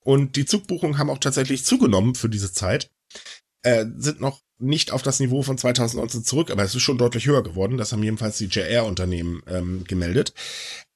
[0.00, 2.90] Und die Zugbuchungen haben auch tatsächlich zugenommen für diese Zeit.
[3.62, 7.26] Äh, sind noch nicht auf das Niveau von 2019 zurück, aber es ist schon deutlich
[7.26, 7.76] höher geworden.
[7.76, 10.34] Das haben jedenfalls die JR-Unternehmen ähm, gemeldet.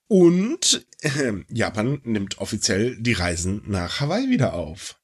[0.09, 5.01] Und äh, Japan nimmt offiziell die Reisen nach Hawaii wieder auf.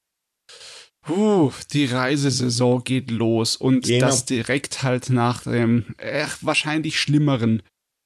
[1.03, 4.07] Puh, die Reisesaison geht los und genau.
[4.07, 7.63] das direkt halt nach dem äh, wahrscheinlich schlimmeren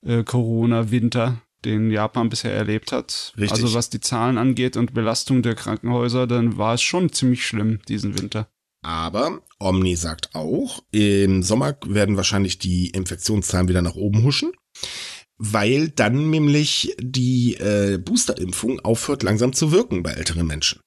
[0.07, 3.33] äh, Corona-Winter den Japan bisher erlebt hat.
[3.37, 3.53] Richtig.
[3.53, 7.81] Also was die Zahlen angeht und Belastung der Krankenhäuser, dann war es schon ziemlich schlimm
[7.89, 8.49] diesen Winter.
[8.85, 14.53] Aber Omni sagt auch, im Sommer werden wahrscheinlich die Infektionszahlen wieder nach oben huschen,
[15.39, 20.81] weil dann nämlich die äh, Boosterimpfung aufhört langsam zu wirken bei älteren Menschen.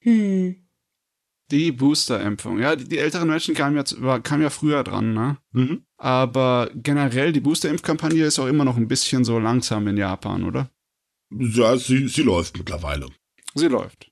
[0.00, 0.68] Hm.
[1.52, 2.58] Die Boosterimpfung.
[2.58, 5.38] Ja, die, die älteren Menschen kamen ja, kamen ja früher dran, ne?
[5.52, 5.84] Mhm.
[5.96, 10.70] Aber generell, die Boosterimpfkampagne ist auch immer noch ein bisschen so langsam in Japan, oder?
[11.30, 13.06] Ja, sie, sie läuft mittlerweile.
[13.54, 14.10] Sie läuft.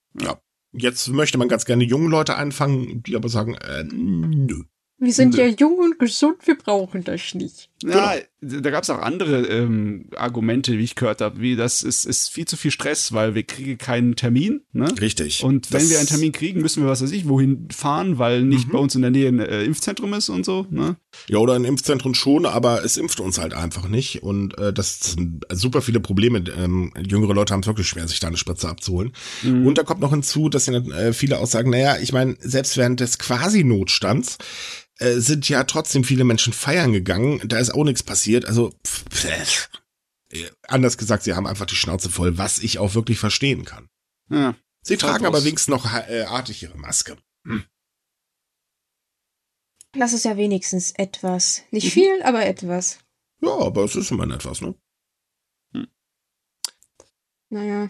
[0.73, 4.63] Jetzt möchte man ganz gerne junge Leute einfangen, die aber sagen, äh, nö.
[5.03, 7.71] Wir sind ja jung und gesund, wir brauchen das nicht.
[7.83, 12.05] Ja, da gab es auch andere ähm, Argumente, wie ich gehört habe, wie das ist,
[12.05, 14.93] ist viel zu viel Stress, weil wir kriegen keinen Termin, ne?
[15.01, 15.43] Richtig.
[15.43, 18.43] Und wenn Das- wir einen Termin kriegen, müssen wir was weiß ich, wohin fahren, weil
[18.43, 18.73] nicht Mhm.
[18.73, 20.97] bei uns in der Nähe ein äh, Impfzentrum ist und so, ne?
[21.29, 24.23] Ja, oder in Impfzentren schon, aber es impft uns halt einfach nicht.
[24.23, 26.39] Und äh, das sind super viele Probleme.
[26.57, 29.13] Ähm, jüngere Leute haben es wirklich schwer, sich da eine Spritze abzuholen.
[29.43, 29.67] Mhm.
[29.67, 32.77] Und da kommt noch hinzu, dass ja, äh, viele auch sagen, naja, ich meine, selbst
[32.77, 34.39] während des Quasi-Notstands
[34.99, 37.41] äh, sind ja trotzdem viele Menschen feiern gegangen.
[37.45, 38.47] Da ist auch nichts passiert.
[38.47, 39.69] Also, pff, pff.
[40.33, 43.89] Äh, anders gesagt, sie haben einfach die Schnauze voll, was ich auch wirklich verstehen kann.
[44.31, 44.55] ja.
[44.83, 45.35] Sie tragen aus.
[45.35, 47.19] aber wenigstens noch äh, artig ihre Maske.
[49.93, 51.63] Das ist ja wenigstens etwas.
[51.71, 51.91] Nicht Mhm.
[51.91, 52.99] viel, aber etwas.
[53.43, 54.75] Ja, aber es ist immerhin etwas, ne?
[57.53, 57.89] Naja.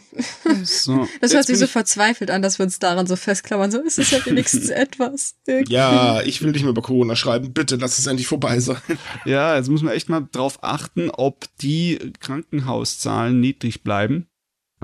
[0.65, 1.01] So.
[1.21, 3.71] Das Jetzt hört sich so ich- verzweifelt an, dass wir uns daran so festklammern.
[3.71, 5.35] So ist es ja wenigstens etwas.
[5.69, 7.53] Ja, ich will nicht mehr über Corona schreiben.
[7.53, 8.81] Bitte lass es endlich vorbei sein.
[9.27, 14.30] Ja, jetzt muss man echt mal drauf achten, ob die Krankenhauszahlen niedrig bleiben.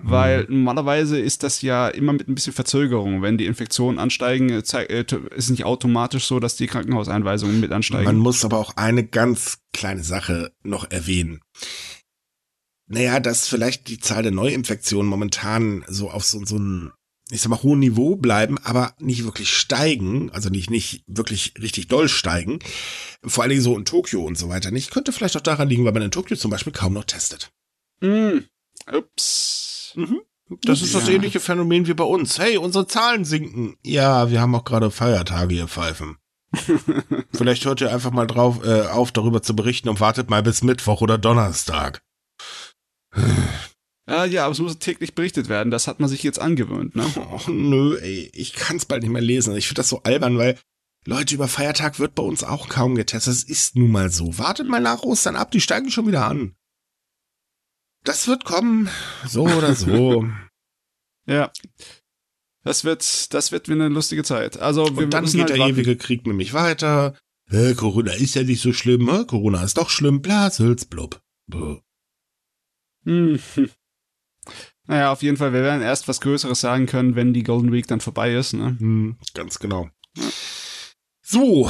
[0.02, 3.22] Weil normalerweise ist das ja immer mit ein bisschen Verzögerung.
[3.22, 8.04] Wenn die Infektionen ansteigen, äh, ist es nicht automatisch so, dass die Krankenhauseinweisungen mit ansteigen.
[8.04, 11.40] Man muss aber auch eine ganz kleine Sache noch erwähnen.
[12.88, 16.92] Naja, dass vielleicht die Zahl der Neuinfektionen momentan so auf so, so ein,
[17.30, 21.88] ich sag mal, hohen Niveau bleiben, aber nicht wirklich steigen, also nicht, nicht wirklich richtig
[21.88, 22.58] doll steigen.
[23.24, 24.90] Vor allen Dingen so in Tokio und so weiter nicht.
[24.90, 27.50] Könnte vielleicht auch daran liegen, weil man in Tokio zum Beispiel kaum noch testet.
[28.02, 28.40] Mm.
[28.92, 29.65] Ups.
[30.62, 31.14] Das ist das Ja.
[31.14, 32.38] ähnliche Phänomen wie bei uns.
[32.38, 33.76] Hey, unsere Zahlen sinken.
[33.84, 36.18] Ja, wir haben auch gerade Feiertage, ihr Pfeifen.
[37.34, 40.62] Vielleicht hört ihr einfach mal drauf äh, auf, darüber zu berichten und wartet mal bis
[40.62, 42.00] Mittwoch oder Donnerstag.
[44.08, 45.70] Ja, ja, aber es muss täglich berichtet werden.
[45.70, 47.04] Das hat man sich jetzt angewöhnt, ne?
[47.32, 49.56] Och, nö, ey, ich kann's bald nicht mehr lesen.
[49.56, 50.58] Ich finde das so albern, weil
[51.04, 53.32] Leute, über Feiertag wird bei uns auch kaum getestet.
[53.32, 54.38] Es ist nun mal so.
[54.38, 56.54] Wartet mal nach Ostern ab, die steigen schon wieder an.
[58.06, 58.88] Das wird kommen,
[59.26, 60.26] so oder so.
[61.28, 61.50] Ja.
[62.62, 64.60] Das wird, das wird wieder eine lustige Zeit.
[64.60, 65.74] Also wir Und dann geht halt der warten.
[65.74, 67.16] ewige Krieg nämlich weiter.
[67.50, 69.24] Äh, Corona ist ja nicht so schlimm, äh?
[69.24, 71.20] Corona ist doch schlimm, Blasels, blub.
[73.04, 73.40] Hm.
[74.88, 77.88] Naja, auf jeden Fall, wir werden erst was Größeres sagen können, wenn die Golden Week
[77.88, 78.76] dann vorbei ist, ne?
[78.78, 79.90] Hm, ganz genau.
[81.28, 81.68] So,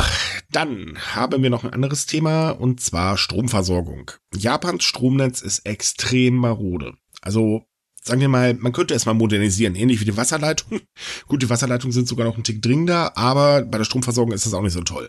[0.51, 4.11] dann haben wir noch ein anderes Thema und zwar Stromversorgung.
[4.37, 6.93] Japans Stromnetz ist extrem marode.
[7.23, 7.65] Also
[8.03, 10.83] sagen wir mal, man könnte es mal modernisieren, ähnlich wie die Wasserleitung.
[11.27, 14.53] Gut, die Wasserleitungen sind sogar noch ein Tick dringender, aber bei der Stromversorgung ist das
[14.53, 15.09] auch nicht so toll.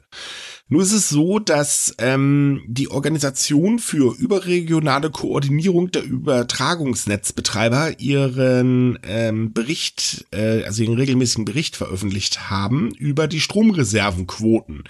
[0.70, 9.54] Nur ist es so, dass ähm, die Organisation für überregionale Koordinierung der Übertragungsnetzbetreiber ihren ähm,
[9.54, 14.84] Bericht, äh, also ihren regelmäßigen Bericht veröffentlicht haben über die Stromreservenquoten.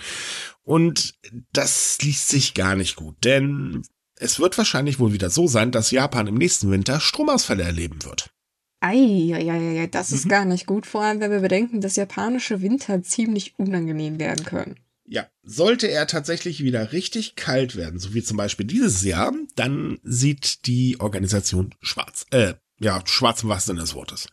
[0.63, 1.13] Und
[1.53, 3.84] das liest sich gar nicht gut, denn
[4.19, 8.32] es wird wahrscheinlich wohl wieder so sein, dass Japan im nächsten Winter Stromausfälle erleben wird.
[8.80, 10.30] Eieieiei, das ist Mhm.
[10.30, 10.86] gar nicht gut.
[10.86, 14.75] Vor allem, wenn wir bedenken, dass japanische Winter ziemlich unangenehm werden können.
[15.10, 19.99] Ja, sollte er tatsächlich wieder richtig kalt werden, so wie zum Beispiel dieses Jahr, dann
[20.03, 22.26] sieht die Organisation schwarz.
[22.32, 24.28] Äh, ja, schwarz im wahrsten Sinne des Wortes.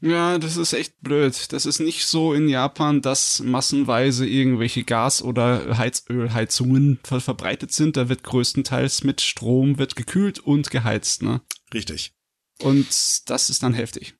[0.00, 1.52] Ja, das ist echt blöd.
[1.52, 7.96] Das ist nicht so in Japan, dass massenweise irgendwelche Gas- oder Heizölheizungen ver verbreitet sind.
[7.96, 11.40] Da wird größtenteils mit Strom wird gekühlt und geheizt, ne?
[11.72, 12.12] Richtig.
[12.60, 14.14] Und das ist dann heftig.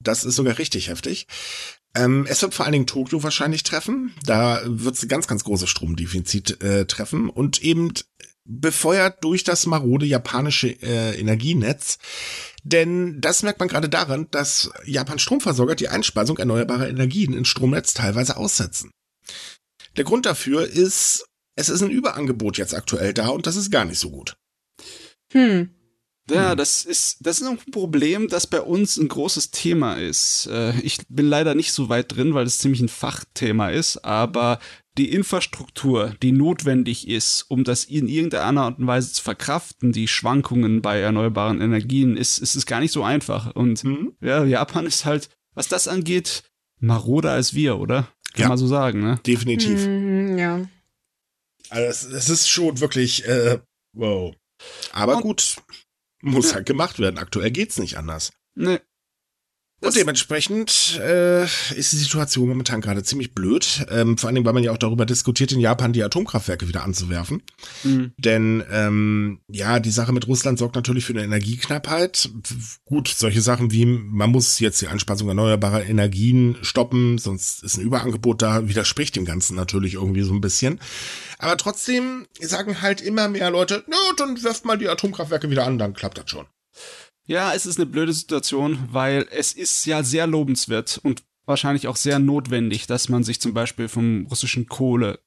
[0.00, 1.26] Das ist sogar richtig heftig.
[1.96, 4.14] Ähm, es wird vor allen Dingen Tokio wahrscheinlich treffen.
[4.24, 7.92] Da wird es ganz, ganz großes Stromdefizit äh, treffen und eben
[8.44, 11.98] befeuert durch das marode japanische äh, Energienetz.
[12.62, 17.94] Denn das merkt man gerade daran, dass Japans Stromversorger die Einspeisung erneuerbarer Energien ins Stromnetz
[17.94, 18.90] teilweise aussetzen.
[19.96, 21.24] Der Grund dafür ist,
[21.56, 24.36] es ist ein Überangebot jetzt aktuell da und das ist gar nicht so gut.
[25.32, 25.70] Hm.
[26.28, 30.48] Ja, das ist, das ist ein Problem, das bei uns ein großes Thema ist.
[30.50, 34.58] Äh, Ich bin leider nicht so weit drin, weil es ziemlich ein Fachthema ist, aber
[34.98, 40.08] die Infrastruktur, die notwendig ist, um das in irgendeiner Art und Weise zu verkraften, die
[40.08, 43.54] Schwankungen bei erneuerbaren Energien, ist, ist es gar nicht so einfach.
[43.54, 44.14] Und mhm.
[44.20, 46.44] ja, Japan ist halt, was das angeht,
[46.80, 48.08] maroder als wir, oder?
[48.32, 49.20] Kann ja, man so sagen, ne?
[49.26, 49.86] Definitiv.
[49.86, 50.68] Mhm, ja.
[51.70, 53.58] Also es, ist schon wirklich, äh,
[53.92, 54.34] wow.
[54.92, 55.56] Aber und, gut,
[56.26, 57.18] muss halt gemacht werden.
[57.18, 58.32] Aktuell geht's nicht anders.
[58.54, 58.80] Nee.
[59.82, 63.86] Und dementsprechend äh, ist die Situation momentan gerade ziemlich blöd.
[63.90, 66.82] Ähm, vor allen Dingen, weil man ja auch darüber diskutiert, in Japan die Atomkraftwerke wieder
[66.82, 67.42] anzuwerfen.
[67.84, 68.12] Mhm.
[68.16, 72.30] Denn ähm, ja, die Sache mit Russland sorgt natürlich für eine Energieknappheit.
[72.86, 77.82] Gut, solche Sachen wie, man muss jetzt die Einspeisung erneuerbarer Energien stoppen, sonst ist ein
[77.82, 80.80] Überangebot da, widerspricht dem Ganzen natürlich irgendwie so ein bisschen.
[81.38, 85.76] Aber trotzdem sagen halt immer mehr Leute, na, dann werft mal die Atomkraftwerke wieder an,
[85.76, 86.46] dann klappt das schon.
[87.26, 91.96] Ja, es ist eine blöde Situation, weil es ist ja sehr lobenswert und wahrscheinlich auch
[91.96, 95.20] sehr notwendig, dass man sich zum Beispiel vom russischen Kohle,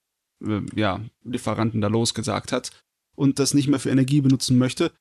[0.46, 2.72] äh, ja, Lieferanten da losgesagt hat
[3.16, 4.92] und das nicht mehr für Energie benutzen möchte.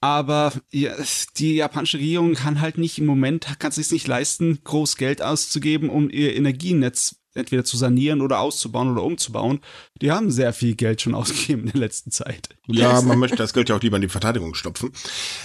[0.00, 0.94] Aber ja,
[1.36, 5.22] die japanische Regierung kann halt nicht im Moment, kann es sich nicht leisten, groß Geld
[5.22, 9.60] auszugeben, um ihr Energienetz entweder zu sanieren oder auszubauen oder umzubauen.
[10.00, 12.48] Die haben sehr viel Geld schon ausgegeben in der letzten Zeit.
[12.66, 14.92] Ja, man möchte das Geld ja auch lieber in die Verteidigung stopfen.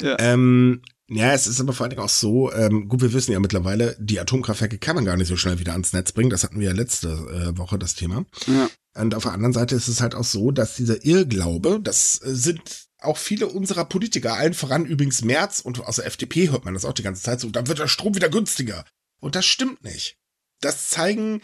[0.01, 0.18] Ja.
[0.20, 0.82] Ähm,
[1.16, 3.95] ja, es ist aber vor allen Dingen auch so, ähm, gut, wir wissen ja mittlerweile,
[3.99, 6.30] die Atomkraftwerke kann man gar nicht so schnell wieder ans Netz bringen.
[6.30, 8.26] Das hatten wir ja letzte äh, Woche das Thema.
[8.47, 8.70] Ja.
[8.95, 12.34] Und auf der anderen Seite ist es halt auch so, dass dieser Irrglaube, das äh,
[12.34, 12.61] sind
[12.99, 16.86] auch viele unserer Politiker, allen voran übrigens Merz und aus der FDP hört man das
[16.86, 18.86] auch die ganze Zeit so, dann wird der Strom wieder günstiger.
[19.20, 20.18] Und das stimmt nicht.
[20.61, 21.41] Das zeigen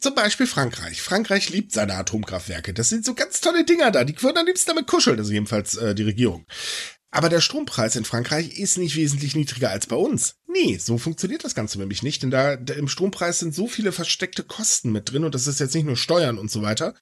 [0.00, 1.00] zum Beispiel Frankreich.
[1.00, 2.74] Frankreich liebt seine Atomkraftwerke.
[2.74, 4.04] Das sind so ganz tolle Dinger da.
[4.04, 6.44] Die würden am liebsten damit kuscheln, also jedenfalls äh, die Regierung.
[7.16, 10.36] Aber der Strompreis in Frankreich ist nicht wesentlich niedriger als bei uns.
[10.46, 14.44] Nee, so funktioniert das Ganze nämlich nicht, denn da, im Strompreis sind so viele versteckte
[14.44, 16.94] Kosten mit drin und das ist jetzt nicht nur Steuern und so weiter,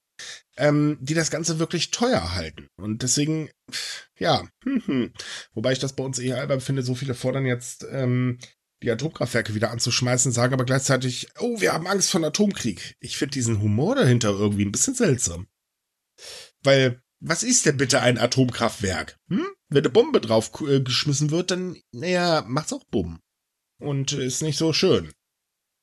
[0.56, 2.68] ähm, die das Ganze wirklich teuer halten.
[2.76, 3.50] Und deswegen,
[4.16, 5.12] ja, hm, hm.
[5.52, 8.38] wobei ich das bei uns eher albern finde, so viele fordern jetzt, ähm,
[8.84, 12.94] die Atomkraftwerke wieder anzuschmeißen, sagen aber gleichzeitig, oh, wir haben Angst vor Atomkrieg.
[13.00, 15.48] Ich finde diesen Humor dahinter irgendwie ein bisschen seltsam.
[16.62, 19.18] Weil was ist denn bitte ein Atomkraftwerk?
[19.28, 19.46] Hm?
[19.74, 23.18] Wenn eine Bombe drauf äh, geschmissen wird, dann, naja, macht's auch Bumm.
[23.80, 25.10] Und ist nicht so schön.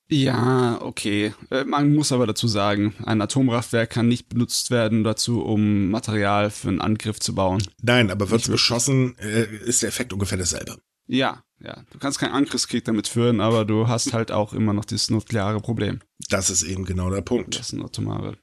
[0.08, 1.34] Ja, okay.
[1.50, 6.50] Äh, man muss aber dazu sagen, ein Atomkraftwerk kann nicht benutzt werden dazu, um Material
[6.50, 7.62] für einen Angriff zu bauen.
[7.82, 10.78] Nein, aber wird's beschossen, äh, ist der Effekt ungefähr dasselbe.
[11.06, 11.84] Ja, ja.
[11.90, 15.60] Du kannst keinen Angriffskrieg damit führen, aber du hast halt auch immer noch dieses nukleare
[15.60, 16.00] Problem.
[16.30, 17.58] Das ist eben genau der Punkt.
[17.58, 18.38] Das ist ein atomare.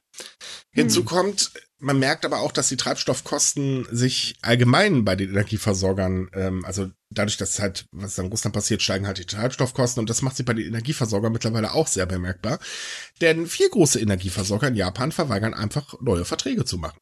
[0.72, 1.06] Hinzu hm.
[1.06, 6.90] kommt, man merkt aber auch, dass die Treibstoffkosten sich allgemein bei den Energieversorgern, ähm, also
[7.10, 10.46] dadurch, dass halt, was in Russland passiert, steigen halt die Treibstoffkosten und das macht sich
[10.46, 12.58] bei den Energieversorgern mittlerweile auch sehr bemerkbar.
[13.20, 16.98] Denn vier große Energieversorger in Japan verweigern einfach neue Verträge zu machen.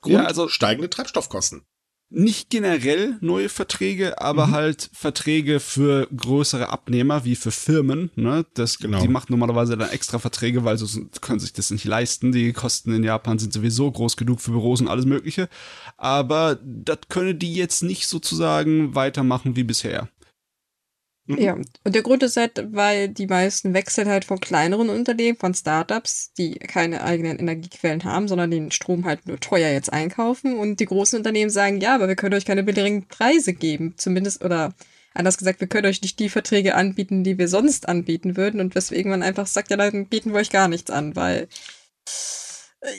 [0.00, 1.64] Grund, ja, also steigende Treibstoffkosten
[2.08, 4.52] nicht generell neue Verträge, aber mhm.
[4.52, 8.10] halt Verträge für größere Abnehmer, wie für Firmen.
[8.14, 8.46] Ne?
[8.54, 9.00] Das, genau.
[9.00, 12.30] Die machen normalerweise dann extra Verträge, weil sie können sich das nicht leisten.
[12.30, 15.48] Die Kosten in Japan sind sowieso groß genug für Büros und alles Mögliche.
[15.96, 20.08] Aber das können die jetzt nicht sozusagen weitermachen wie bisher.
[21.26, 21.38] Mhm.
[21.38, 25.54] Ja, und der Grund ist halt, weil die meisten wechseln halt von kleineren Unternehmen, von
[25.54, 30.56] Startups, die keine eigenen Energiequellen haben, sondern den Strom halt nur teuer jetzt einkaufen.
[30.56, 33.94] Und die großen Unternehmen sagen, ja, aber wir können euch keine billigen Preise geben.
[33.96, 34.72] Zumindest, oder
[35.14, 38.60] anders gesagt, wir können euch nicht die Verträge anbieten, die wir sonst anbieten würden.
[38.60, 41.48] Und weswegen man einfach sagt, ja, dann bieten wir euch gar nichts an, weil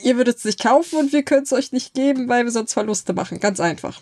[0.04, 2.74] ihr würdet es nicht kaufen und wir können es euch nicht geben, weil wir sonst
[2.74, 3.40] Verluste machen.
[3.40, 4.02] Ganz einfach.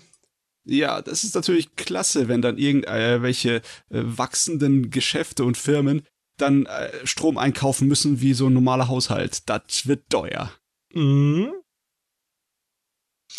[0.65, 6.03] Ja, das ist natürlich klasse, wenn dann irgendwelche äh, wachsenden Geschäfte und Firmen
[6.37, 9.47] dann äh, Strom einkaufen müssen wie so ein normaler Haushalt.
[9.47, 10.51] Das wird teuer.
[10.93, 11.51] Mhm.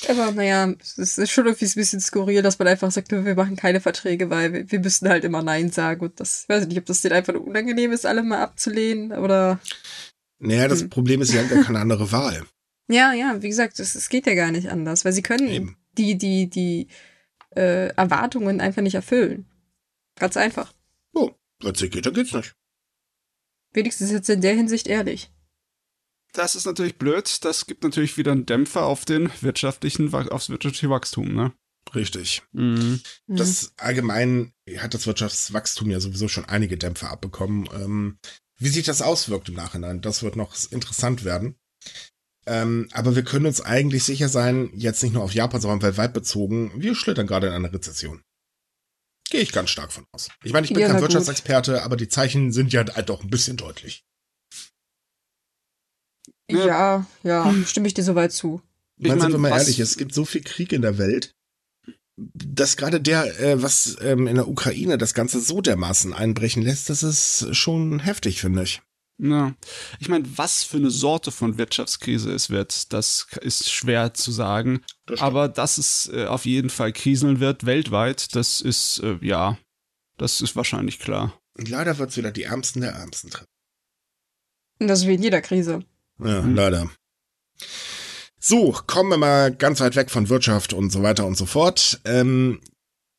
[0.09, 3.57] Aber naja, es ist schon irgendwie ein bisschen skurril, dass man einfach sagt, wir machen
[3.57, 6.03] keine Verträge, weil wir, wir müssen halt immer Nein sagen.
[6.03, 9.59] Und das, ich weiß nicht, ob das denen einfach unangenehm ist, alle mal abzulehnen oder.
[10.39, 10.91] Naja, das hm.
[10.91, 12.45] Problem ist, sie haben ja keine andere Wahl.
[12.89, 15.77] Ja, ja, wie gesagt, es, es geht ja gar nicht anders, weil sie können Eben.
[15.97, 16.89] die, die, die
[17.57, 19.47] äh, Erwartungen einfach nicht erfüllen.
[20.19, 20.73] Ganz einfach.
[21.13, 21.31] Oh,
[21.61, 22.55] wenn es geht, dann geht's nicht.
[23.73, 25.31] Wenigstens jetzt in der Hinsicht ehrlich.
[26.33, 27.45] Das ist natürlich blöd.
[27.45, 31.53] Das gibt natürlich wieder einen Dämpfer auf den wirtschaftlichen, aufs wirtschaftliche Wachstum, ne?
[31.95, 32.43] Richtig.
[32.53, 33.01] Mhm.
[33.27, 37.69] Das allgemein hat das Wirtschaftswachstum ja sowieso schon einige Dämpfer abbekommen.
[37.73, 38.19] Ähm,
[38.59, 41.57] wie sich das auswirkt im Nachhinein, das wird noch interessant werden.
[42.47, 46.13] Ähm, aber wir können uns eigentlich sicher sein, jetzt nicht nur auf Japan, sondern weltweit
[46.13, 48.23] bezogen, wir schlittern gerade in eine Rezession.
[49.29, 50.29] Gehe ich ganz stark von aus.
[50.45, 53.31] Ich meine, ich bin ja, kein Wirtschaftsexperte, aber die Zeichen sind ja halt doch ein
[53.31, 54.05] bisschen deutlich.
[56.49, 58.63] Ja, ja, ja stimme ich dir soweit zu.
[58.99, 61.35] Ich meine, sind wir mal ehrlich, es gibt so viel Krieg in der Welt,
[62.17, 66.89] dass gerade der, äh, was ähm, in der Ukraine das Ganze so dermaßen einbrechen lässt,
[66.89, 68.81] das ist schon heftig, finde ich.
[69.19, 69.55] Ja,
[69.99, 74.83] ich meine, was für eine Sorte von Wirtschaftskrise es wird, das ist schwer zu sagen.
[75.07, 79.57] Das Aber dass es äh, auf jeden Fall kriseln wird weltweit, das ist äh, ja,
[80.19, 81.41] das ist wahrscheinlich klar.
[81.57, 83.49] Und leider wird es wieder die Ärmsten der Ärmsten treffen.
[84.79, 85.85] Das ist wie in jeder Krise.
[86.19, 86.55] Ja, hm.
[86.55, 86.91] leider.
[88.39, 92.01] So, kommen wir mal ganz weit weg von Wirtschaft und so weiter und so fort.
[92.05, 92.61] Ähm,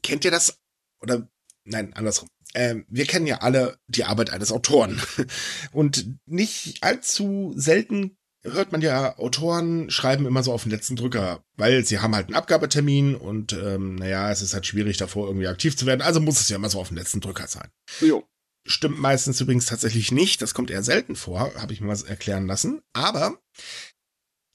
[0.03, 0.59] kennt ihr das?
[1.01, 1.27] Oder
[1.63, 2.29] nein, andersrum.
[2.53, 5.01] Ähm, wir kennen ja alle die Arbeit eines Autoren.
[5.71, 11.43] Und nicht allzu selten hört man ja, Autoren schreiben immer so auf den letzten Drücker,
[11.55, 15.47] weil sie haben halt einen Abgabetermin und ähm, naja, es ist halt schwierig davor irgendwie
[15.47, 17.69] aktiv zu werden, also muss es ja immer so auf den letzten Drücker sein.
[18.01, 18.25] Jo.
[18.65, 22.47] Stimmt meistens übrigens tatsächlich nicht, das kommt eher selten vor, habe ich mir was erklären
[22.47, 23.39] lassen, aber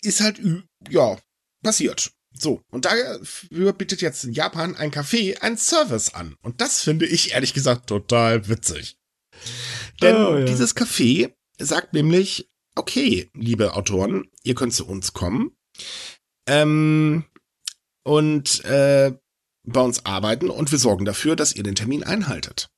[0.03, 0.41] ist halt,
[0.89, 1.19] ja,
[1.63, 2.13] passiert.
[2.43, 6.37] So, und dafür bietet jetzt in Japan ein Café einen Service an.
[6.43, 8.99] Und das finde ich ehrlich gesagt total witzig.
[10.01, 10.45] Denn oh, ja.
[10.45, 15.57] dieses Café sagt nämlich, okay, liebe Autoren, ihr könnt zu uns kommen
[16.49, 17.25] ähm,
[18.03, 19.13] und äh,
[19.65, 22.71] bei uns arbeiten und wir sorgen dafür, dass ihr den Termin einhaltet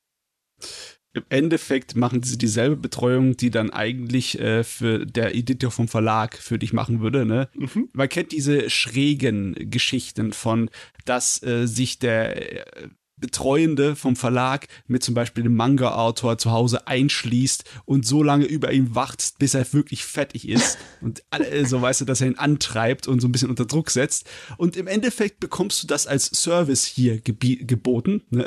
[1.14, 6.36] im Endeffekt machen sie dieselbe Betreuung, die dann eigentlich äh, für der Editor vom Verlag
[6.36, 7.24] für dich machen würde.
[7.24, 7.48] Ne?
[7.54, 7.88] Mhm.
[7.92, 10.70] Man kennt diese schrägen Geschichten von,
[11.04, 12.88] dass äh, sich der äh,
[13.24, 18.70] Betreuende vom Verlag mit zum Beispiel dem Manga-Autor zu Hause einschließt und so lange über
[18.70, 21.22] ihn wacht, bis er wirklich fertig ist und
[21.64, 24.28] so weißt du, dass er ihn antreibt und so ein bisschen unter Druck setzt.
[24.58, 28.44] Und im Endeffekt bekommst du das als Service hier geboten, ne?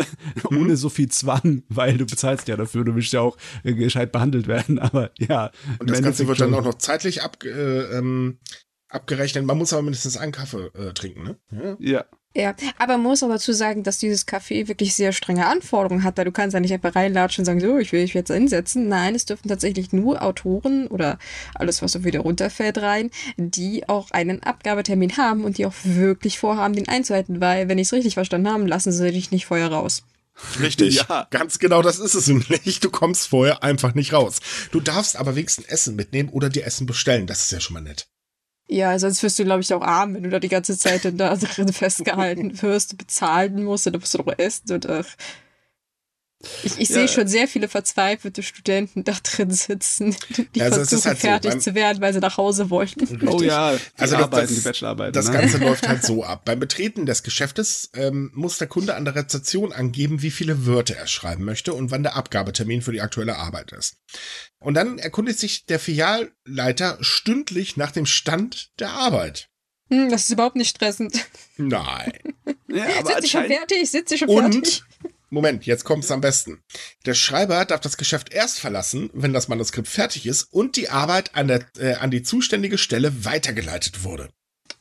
[0.48, 0.58] mhm.
[0.58, 4.12] ohne so viel Zwang, weil du bezahlst ja dafür, du willst ja auch äh, gescheit
[4.12, 5.50] behandelt werden, aber ja.
[5.80, 8.38] Und das Ganze wird dann auch noch zeitlich ab, äh, ähm,
[8.90, 9.44] abgerechnet.
[9.44, 11.38] Man muss aber mindestens einen Kaffee äh, trinken, ne?
[11.52, 11.78] Ja.
[11.80, 12.06] ja.
[12.36, 16.18] Ja, aber man muss auch dazu sagen, dass dieses Café wirklich sehr strenge Anforderungen hat,
[16.18, 18.88] weil du kannst ja nicht einfach reinlatschen und sagen, so, ich will mich jetzt einsetzen.
[18.88, 21.18] Nein, es dürfen tatsächlich nur Autoren oder
[21.56, 26.38] alles, was so wieder runterfällt, rein, die auch einen Abgabetermin haben und die auch wirklich
[26.38, 29.72] vorhaben, den einzuhalten, weil, wenn ich es richtig verstanden habe, lassen sie dich nicht vorher
[29.72, 30.04] raus.
[30.60, 31.04] Richtig.
[31.10, 31.28] Ja.
[31.32, 32.80] Ganz genau das ist es nämlich.
[32.80, 34.40] Du kommst vorher einfach nicht raus.
[34.72, 37.28] Du darfst aber wenigstens Essen mitnehmen oder dir Essen bestellen.
[37.28, 38.08] Das ist ja schon mal nett.
[38.70, 41.36] Ja, sonst wirst du, glaube ich, auch arm, wenn du da die ganze Zeit da
[41.36, 45.06] drin festgehalten wirst, bezahlen musst, dann musst du doch essen und ach.
[46.64, 46.96] Ich, ich ja.
[46.96, 50.16] sehe schon sehr viele verzweifelte Studenten da drin sitzen,
[50.54, 53.00] die also versuchen halt fertig so, zu werden, weil sie nach Hause wollten.
[53.08, 53.30] Richtig.
[53.30, 55.14] Oh ja, die also arbeiten, das, die Bachelorarbeiten.
[55.14, 55.34] Das ne?
[55.34, 56.46] Ganze läuft halt so ab.
[56.46, 60.96] Beim Betreten des Geschäftes ähm, muss der Kunde an der Rezeption angeben, wie viele Wörter
[60.96, 63.98] er schreiben möchte und wann der Abgabetermin für die aktuelle Arbeit ist.
[64.60, 69.50] Und dann erkundigt sich der Filialleiter stündlich nach dem Stand der Arbeit.
[69.90, 71.26] Hm, das ist überhaupt nicht stressend.
[71.58, 72.12] Nein.
[72.68, 73.90] ja, aber Sind Sie schon fertig?
[73.90, 74.84] Sind Sie schon fertig?
[75.30, 76.64] Moment, jetzt kommt es am besten.
[77.06, 81.36] Der Schreiber darf das Geschäft erst verlassen, wenn das Manuskript fertig ist und die Arbeit
[81.36, 84.30] an, der, äh, an die zuständige Stelle weitergeleitet wurde.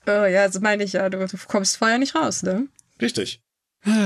[0.06, 1.08] Oh ja, so meine ich ja.
[1.08, 2.68] Du, du kommst vorher nicht raus, ne?
[3.00, 3.40] Richtig.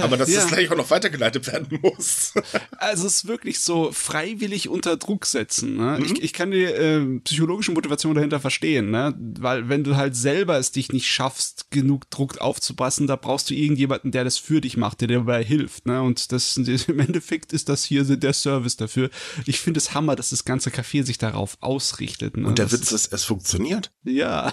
[0.03, 0.41] Aber dass ja.
[0.41, 2.35] das gleich auch noch weitergeleitet werden muss.
[2.79, 5.77] also es ist wirklich so freiwillig unter Druck setzen.
[5.77, 5.99] Ne?
[5.99, 6.05] Mhm.
[6.05, 9.15] Ich, ich kann die äh, psychologische Motivation dahinter verstehen, ne?
[9.39, 13.55] weil wenn du halt selber es dich nicht schaffst, genug Druck aufzupassen, da brauchst du
[13.55, 15.87] irgendjemanden, der das für dich macht, der dir dabei hilft.
[15.87, 16.03] Ne?
[16.03, 19.11] Und das im Endeffekt ist das hier der Service dafür.
[19.47, 22.37] Ich finde es Hammer, dass das ganze Café sich darauf ausrichtet.
[22.37, 22.47] Ne?
[22.47, 23.91] Und der das Witz ist, es funktioniert.
[24.05, 24.53] Ja.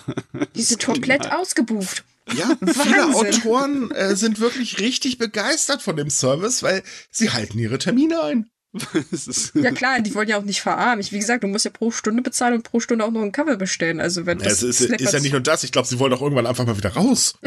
[0.55, 2.03] Die sind komplett ausgebucht.
[2.35, 7.77] Ja, viele Autoren äh, sind wirklich richtig begeistert von dem Service, weil sie halten ihre
[7.77, 8.49] Termine ein.
[9.53, 11.03] ja klar, die wollen ja auch nicht verarmen.
[11.09, 13.55] wie gesagt, du musst ja pro Stunde bezahlen und pro Stunde auch noch einen Kaffee
[13.55, 13.99] bestellen.
[13.99, 15.63] Also wenn das es ist, ist ja nicht nur das.
[15.63, 17.39] Ich glaube, sie wollen auch irgendwann einfach mal wieder raus.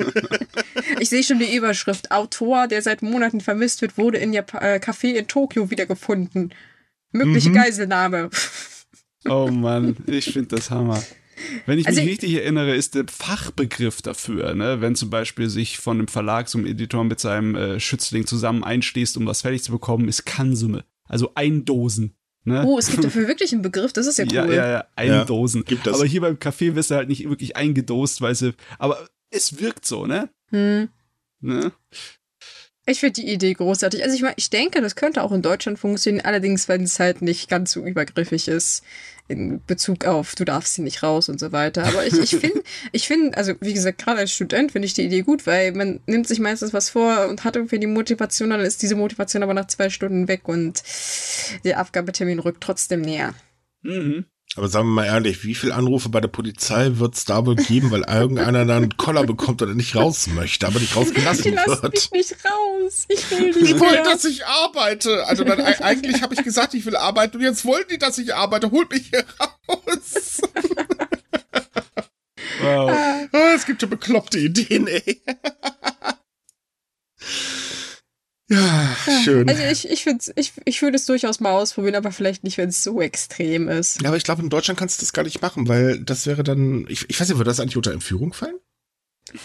[1.00, 4.78] ich sehe schon die Überschrift: Autor, der seit Monaten vermisst wird, wurde in ihr äh,
[4.78, 6.54] Café in Tokio wiedergefunden.
[7.12, 7.54] Mögliche mhm.
[7.54, 8.30] Geiselnahme.
[9.28, 11.02] oh Mann, ich finde das Hammer.
[11.66, 14.80] Wenn ich also mich richtig erinnere, ist der Fachbegriff dafür, ne?
[14.80, 19.16] wenn zum Beispiel sich von einem Verlag zum Editor mit seinem äh, Schützling zusammen einstehst,
[19.16, 20.84] um was fertig zu bekommen, ist Kansumme.
[21.04, 22.16] Also Eindosen.
[22.44, 22.64] Ne?
[22.64, 24.32] Oh, es gibt dafür wirklich einen Begriff, das ist ja cool.
[24.32, 25.62] Ja, ja, ja, Eindosen.
[25.62, 25.94] Ja, gibt das.
[25.94, 29.84] Aber hier beim Café wirst du halt nicht wirklich eingedost, weil sie, aber es wirkt
[29.84, 30.28] so, ne?
[30.50, 30.88] Hm.
[31.40, 31.72] ne?
[32.88, 34.04] Ich finde die Idee großartig.
[34.04, 37.20] Also ich meine, ich denke, das könnte auch in Deutschland funktionieren, allerdings, wenn es halt
[37.20, 38.84] nicht ganz so übergriffig ist
[39.28, 41.84] in Bezug auf, du darfst sie nicht raus und so weiter.
[41.84, 42.62] Aber ich, ich finde,
[42.92, 46.00] ich finde, also wie gesagt, gerade als Student finde ich die Idee gut, weil man
[46.06, 49.54] nimmt sich meistens was vor und hat irgendwie die Motivation, dann ist diese Motivation aber
[49.54, 50.82] nach zwei Stunden weg und
[51.64, 53.34] der Abgabetermin rückt trotzdem näher.
[53.82, 54.26] Mhm.
[54.54, 57.56] Aber sagen wir mal ehrlich, wie viele Anrufe bei der Polizei wird es da wohl
[57.56, 61.50] geben, weil irgendeiner dann einen Koller bekommt oder nicht raus möchte, aber nicht rausgelassen Die
[61.50, 61.92] lassen wird?
[61.92, 63.04] mich nicht raus.
[63.08, 65.26] Ich will nicht Die wollen, dass ich arbeite.
[65.26, 68.16] Also dann e- eigentlich habe ich gesagt, ich will arbeiten und jetzt wollen die, dass
[68.16, 68.70] ich arbeite.
[68.70, 69.24] Holt mich hier
[69.68, 70.40] raus.
[72.62, 72.90] Wow.
[73.32, 75.22] Ah, es gibt ja bekloppte Ideen, ey.
[78.48, 79.48] Ja, schön.
[79.48, 82.68] Also ich, ich, find's, ich, ich würde es durchaus mal ausprobieren, aber vielleicht nicht, wenn
[82.68, 84.00] es so extrem ist.
[84.02, 86.44] Ja, aber ich glaube, in Deutschland kannst du das gar nicht machen, weil das wäre
[86.44, 88.54] dann, ich, ich weiß nicht, würde das eigentlich unter Entführung fallen?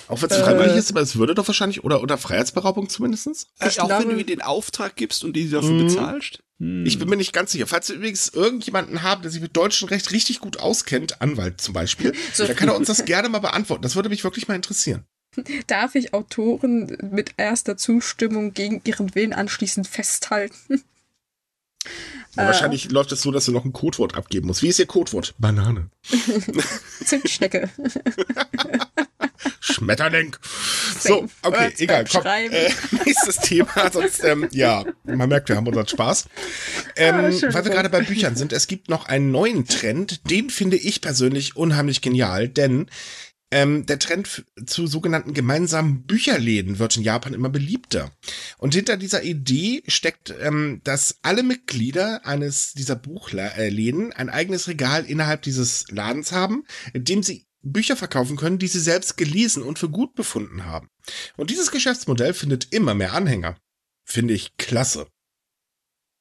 [0.07, 0.43] Auch wenn es Äh.
[0.43, 3.47] freiwillig ist, aber es würde doch wahrscheinlich, oder unter Freiheitsberaubung zumindestens.
[3.59, 5.87] Äh, auch glaube- wenn du ihnen den Auftrag gibst und die dafür Mhm.
[5.87, 6.39] bezahlst?
[6.59, 6.85] Hm.
[6.85, 7.65] Ich bin mir nicht ganz sicher.
[7.65, 11.73] Falls wir übrigens irgendjemanden haben, der sich mit deutschem Recht richtig gut auskennt, Anwalt zum
[11.73, 12.45] Beispiel, So.
[12.45, 13.81] dann kann er uns das gerne mal beantworten.
[13.81, 15.05] Das würde mich wirklich mal interessieren.
[15.67, 20.83] Darf ich Autoren mit erster Zustimmung gegen ihren Willen anschließend festhalten?
[22.35, 22.45] Ja, Äh.
[22.47, 24.61] wahrscheinlich läuft es so, dass du noch ein Codewort abgeben musst.
[24.61, 25.33] Wie ist Ihr Codewort?
[25.39, 25.89] Banane.
[27.03, 27.69] Zimtschnecke.
[29.59, 30.35] Schmetterling.
[30.99, 32.05] So, Safe okay, Words egal.
[32.11, 32.53] Komm, Schreiben.
[32.53, 32.69] äh,
[33.05, 33.91] nächstes Thema.
[33.91, 36.25] Sonst, ähm, ja, man merkt, wir haben unseren Spaß.
[36.95, 40.29] Ähm, Ah, weil wir gerade bei Büchern sind, es gibt noch einen neuen Trend.
[40.29, 42.87] Den finde ich persönlich unheimlich genial, denn
[43.51, 48.11] ähm, der Trend zu sogenannten gemeinsamen Bücherläden wird in Japan immer beliebter.
[48.57, 55.05] Und hinter dieser Idee steckt, ähm, dass alle Mitglieder eines dieser Buchläden ein eigenes Regal
[55.05, 59.77] innerhalb dieses Ladens haben, in dem sie Bücher verkaufen können, die sie selbst gelesen und
[59.77, 60.89] für gut befunden haben.
[61.37, 63.57] Und dieses Geschäftsmodell findet immer mehr Anhänger.
[64.03, 65.07] Finde ich klasse.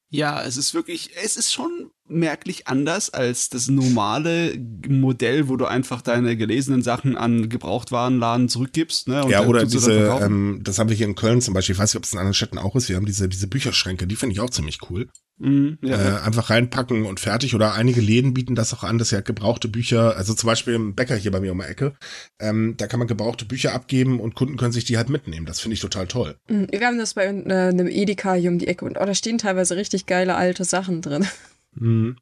[0.09, 4.53] Ja, es ist wirklich, es ist schon merklich anders als das normale
[4.87, 9.07] Modell, wo du einfach deine gelesenen Sachen an Gebrauchtwarenladen zurückgibst.
[9.07, 11.79] Ne, und ja, oder diese, ähm, das haben wir hier in Köln zum Beispiel, ich
[11.79, 14.15] weiß nicht, ob es in anderen Städten auch ist, wir haben diese, diese Bücherschränke, die
[14.15, 15.07] finde ich auch ziemlich cool.
[15.41, 15.97] Mhm, ja.
[15.97, 17.55] Äh, einfach reinpacken und fertig.
[17.55, 20.75] Oder einige Läden bieten das auch an, dass sie halt gebrauchte Bücher, also zum Beispiel
[20.75, 21.93] im Bäcker hier bei mir um die Ecke,
[22.39, 25.47] ähm, da kann man gebrauchte Bücher abgeben und Kunden können sich die halt mitnehmen.
[25.47, 26.35] Das finde ich total toll.
[26.47, 29.15] Mhm, Wir haben das bei äh, einem Edeka hier um die Ecke und oh, da
[29.15, 31.25] stehen teilweise richtig geile alte Sachen drin.
[31.73, 32.17] Mhm.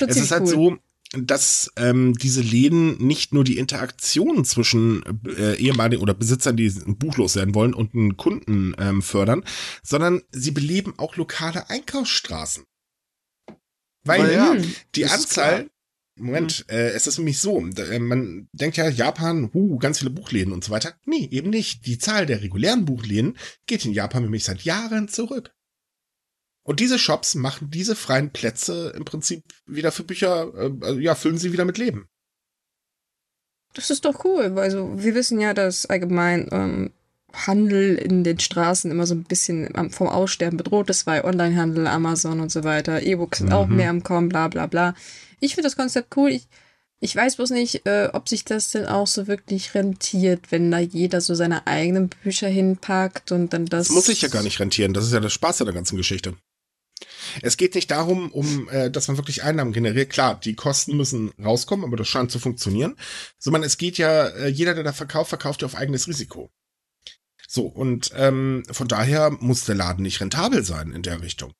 [0.00, 0.48] Es ist halt cool.
[0.48, 0.78] so,
[1.16, 5.02] dass ähm, diese Läden nicht nur die Interaktion zwischen
[5.36, 9.44] äh, ehemaligen oder Besitzern, die ein Buch loswerden wollen, und einen Kunden ähm, fördern,
[9.82, 12.64] sondern sie beleben auch lokale Einkaufsstraßen.
[14.04, 14.56] Weil Weil ja,
[14.94, 15.70] die das ist Anzahl,
[16.16, 20.10] Moment, äh, es ist nämlich so, da, äh, man denkt ja, Japan, uh, ganz viele
[20.10, 20.94] Buchläden und so weiter.
[21.06, 21.86] Nee, eben nicht.
[21.86, 25.53] Die Zahl der regulären Buchläden geht in Japan nämlich seit Jahren zurück.
[26.64, 31.14] Und diese Shops machen diese freien Plätze im Prinzip wieder für Bücher, äh, also, ja,
[31.14, 32.08] füllen sie wieder mit Leben.
[33.74, 36.90] Das ist doch cool, weil so, wir wissen ja, dass allgemein ähm,
[37.32, 42.40] Handel in den Straßen immer so ein bisschen vom Aussterben bedroht ist, weil Onlinehandel, Amazon
[42.40, 43.76] und so weiter, E-Books sind auch Mhm.
[43.76, 44.94] mehr am Kommen, bla bla bla.
[45.40, 46.30] Ich finde das Konzept cool.
[46.30, 46.46] Ich,
[47.00, 50.78] ich weiß bloß nicht, äh, ob sich das denn auch so wirklich rentiert, wenn da
[50.78, 53.88] jeder so seine eigenen Bücher hinpackt und dann das.
[53.88, 54.94] Das muss sich ja gar nicht rentieren.
[54.94, 56.34] Das ist ja der Spaß an der ganzen Geschichte.
[57.42, 60.10] Es geht nicht darum, um, äh, dass man wirklich Einnahmen generiert.
[60.10, 62.96] Klar, die Kosten müssen rauskommen, aber das scheint zu funktionieren.
[63.38, 66.50] Sondern es geht ja, äh, jeder, der da verkauft, verkauft ja auf eigenes Risiko.
[67.48, 71.52] So, und ähm, von daher muss der Laden nicht rentabel sein in der Richtung.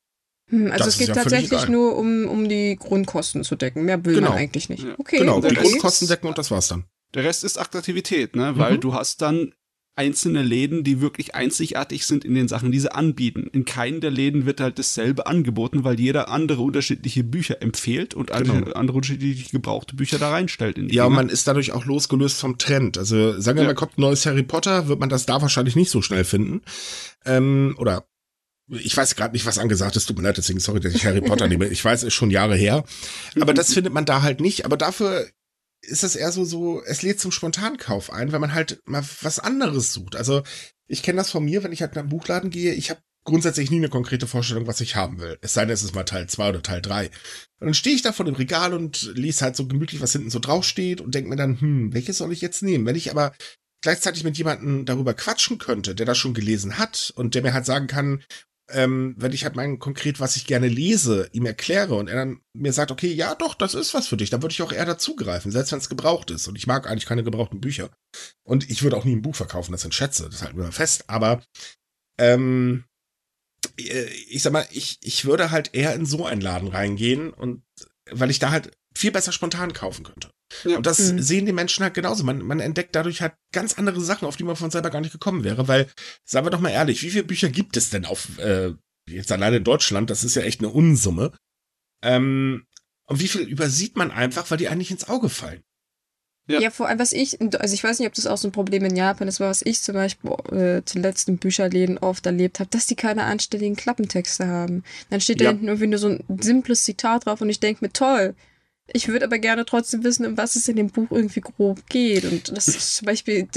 [0.51, 3.85] Hm, also das es geht ja tatsächlich nur um, um die Grundkosten zu decken.
[3.85, 4.31] Mehr will Genau.
[4.31, 4.85] man eigentlich nicht.
[4.85, 4.95] Ja.
[4.99, 6.85] Okay, genau, die Grundkosten decken und das war's dann.
[7.15, 8.57] Der Rest ist Attraktivität, ne?
[8.57, 8.81] Weil Mhm.
[8.81, 9.55] du hast dann
[9.97, 13.49] einzelne Läden, die wirklich einzigartig sind in den Sachen, die sie anbieten.
[13.53, 18.31] In keinem der Läden wird halt dasselbe angeboten, weil jeder andere unterschiedliche Bücher empfiehlt und
[18.33, 18.55] Genau.
[18.55, 20.79] andere, andere unterschiedliche gebrauchte Bücher da reinstellt.
[20.79, 21.23] In die Ja, und Dinger.
[21.23, 22.99] man ist dadurch auch losgelöst vom Trend.
[22.99, 23.69] Also sagen wir Ja.
[23.69, 26.63] mal, kommt ein neues Harry Potter, wird man das da wahrscheinlich nicht so schnell finden.
[27.25, 28.05] Ähm, oder
[28.69, 30.07] ich weiß gerade nicht, was angesagt ist.
[30.07, 31.69] Tut mir leid, deswegen sorry, dass ich Harry Potter nehme.
[31.69, 32.83] Ich weiß, ist schon Jahre her.
[33.39, 34.65] Aber das findet man da halt nicht.
[34.65, 35.27] Aber dafür
[35.87, 39.39] ist es eher so, so, es lädt zum Spontankauf ein, wenn man halt mal was
[39.39, 40.17] anderes sucht.
[40.17, 40.43] Also
[40.87, 43.71] ich kenne das von mir, wenn ich halt in einen Buchladen gehe, ich habe grundsätzlich
[43.71, 45.39] nie eine konkrete Vorstellung, was ich haben will.
[45.41, 47.07] Es sei denn, es ist mal Teil 2 oder Teil 3.
[47.07, 47.13] Und
[47.61, 50.39] dann stehe ich da vor dem Regal und lese halt so gemütlich, was hinten so
[50.39, 52.85] draufsteht und denke mir dann, hm, welches soll ich jetzt nehmen?
[52.85, 53.33] Wenn ich aber
[53.81, 57.67] gleichzeitig mit jemandem darüber quatschen könnte, der das schon gelesen hat und der mir halt
[57.67, 58.23] sagen kann,
[58.71, 62.41] ähm, wenn ich halt mein konkret, was ich gerne lese, ihm erkläre und er dann
[62.55, 64.87] mir sagt, okay, ja doch, das ist was für dich, dann würde ich auch eher
[64.87, 66.49] dazugreifen, selbst wenn es gebraucht ist.
[66.49, 67.91] Und ich mag eigentlich keine gebrauchten Bücher.
[68.43, 70.73] Und ich würde auch nie ein Buch verkaufen, das sind Schätze, das halten wir mal
[70.73, 71.05] fest.
[71.09, 71.43] Aber
[72.19, 72.85] ähm,
[73.79, 77.63] äh, ich sag mal, ich, ich würde halt eher in so einen Laden reingehen und
[78.11, 80.31] weil ich da halt viel besser spontan kaufen könnte.
[80.65, 80.77] Ja.
[80.77, 81.21] Und das Mhm.
[81.23, 82.23] sehen die Menschen halt genauso.
[82.25, 85.13] Man, man entdeckt dadurch halt ganz andere Sachen, auf die man von selber gar nicht
[85.13, 85.67] gekommen wäre.
[85.69, 85.89] Weil,
[86.25, 88.73] sagen wir doch mal ehrlich, wie viele Bücher gibt es denn auf, äh,
[89.09, 90.11] jetzt alleine in Deutschland?
[90.11, 91.33] Das ist ja echt eine Unsumme.
[92.03, 92.67] Ähm,
[93.07, 95.63] Und wie viel übersieht man einfach, weil die eigentlich ins Auge fallen.
[96.47, 96.61] Ja.
[96.61, 98.85] ja, vor allem, was ich, also ich weiß nicht, ob das auch so ein Problem
[98.85, 102.69] in Japan ist, aber was ich zum Beispiel äh, zuletzt in Bücherläden oft erlebt habe,
[102.69, 104.85] dass die keine anständigen Klappentexte haben.
[105.09, 105.45] Dann steht ja.
[105.45, 108.35] da hinten irgendwie nur so ein simples Zitat drauf und ich denke mir, toll,
[108.93, 112.25] ich würde aber gerne trotzdem wissen, um was es in dem Buch irgendwie grob geht.
[112.27, 113.49] Und das ist zum Beispiel,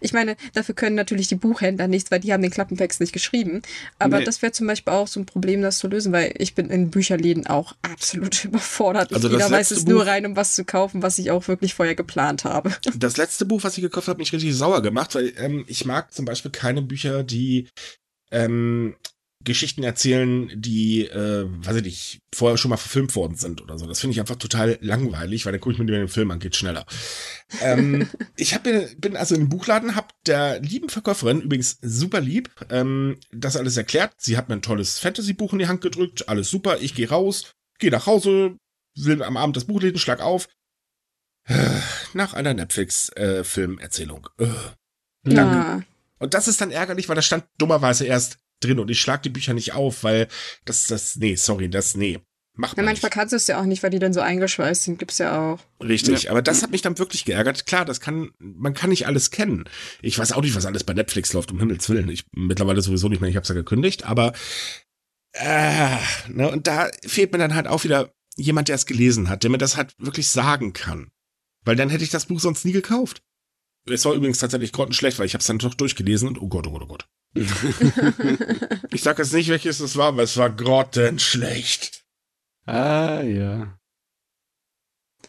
[0.00, 3.60] ich meine, dafür können natürlich die Buchhändler nichts, weil die haben den Klappentext nicht geschrieben.
[3.98, 4.24] Aber nee.
[4.24, 6.90] das wäre zum Beispiel auch so ein Problem, das zu lösen, weil ich bin in
[6.90, 9.12] Bücherläden auch absolut überfordert.
[9.12, 11.74] Also jeder weiß es Buch, nur rein, um was zu kaufen, was ich auch wirklich
[11.74, 12.74] vorher geplant habe.
[12.96, 15.84] Das letzte Buch, was ich gekauft habe, hat mich richtig sauer gemacht, weil ähm, ich
[15.84, 17.68] mag zum Beispiel keine Bücher, die
[18.30, 18.94] ähm,
[19.42, 23.86] Geschichten erzählen, die, äh, weiß ich nicht, vorher schon mal verfilmt worden sind oder so.
[23.86, 26.56] Das finde ich einfach total langweilig, weil dann gucke ich mir den Film an, geht
[26.56, 26.84] schneller.
[27.62, 33.16] ähm, ich hab, bin also im Buchladen, hab der lieben Verkäuferin, übrigens super lieb, ähm,
[33.32, 34.12] das alles erklärt.
[34.18, 37.52] Sie hat mir ein tolles Fantasy-Buch in die Hand gedrückt, alles super, ich gehe raus,
[37.78, 38.56] gehe nach Hause,
[38.94, 40.48] will am Abend das Buch lesen, schlag auf.
[42.12, 44.28] Nach einer Netflix-Filmerzählung.
[44.38, 44.48] Äh, äh,
[45.22, 45.56] danke.
[45.56, 45.82] Ja.
[46.18, 49.30] Und das ist dann ärgerlich, weil da stand dummerweise erst drin und ich schlag die
[49.30, 50.28] Bücher nicht auf, weil
[50.64, 52.20] das, das, nee, sorry, das, nee.
[52.56, 53.14] Macht ja, manchmal nicht.
[53.14, 55.60] kannst du es ja auch nicht, weil die dann so eingeschweißt sind, gibt's ja auch.
[55.82, 56.30] Richtig, ja.
[56.30, 57.64] aber das hat mich dann wirklich geärgert.
[57.64, 59.64] Klar, das kann, man kann nicht alles kennen.
[60.02, 62.08] Ich weiß auch nicht, was alles bei Netflix läuft, um Himmels Willen.
[62.08, 64.32] Ich mittlerweile sowieso nicht mehr, ich hab's ja gekündigt, aber
[65.32, 65.96] äh,
[66.28, 69.50] ne, und da fehlt mir dann halt auch wieder jemand, der es gelesen hat, der
[69.50, 71.10] mir das halt wirklich sagen kann.
[71.64, 73.22] Weil dann hätte ich das Buch sonst nie gekauft.
[73.86, 76.66] Es war übrigens tatsächlich grottenschlecht, weil ich habe es dann doch durchgelesen und oh Gott,
[76.66, 77.08] oh Gott, oh Gott.
[78.92, 82.04] ich sag jetzt nicht, welches es war, aber es war grottenschlecht.
[82.66, 83.78] Ah, ja.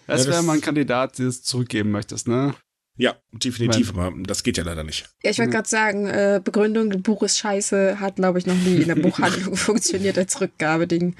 [0.08, 2.56] Das, ja, wäre mal ein Kandidat, den du zurückgeben möchtest, ne?
[2.98, 5.10] Ja, definitiv, aber das geht ja leider nicht.
[5.24, 8.82] Ja, ich wollte gerade sagen, äh, Begründung, Buch ist scheiße, hat, glaube ich, noch nie
[8.82, 11.16] in der Buchhandlung funktioniert als Rückgabeding.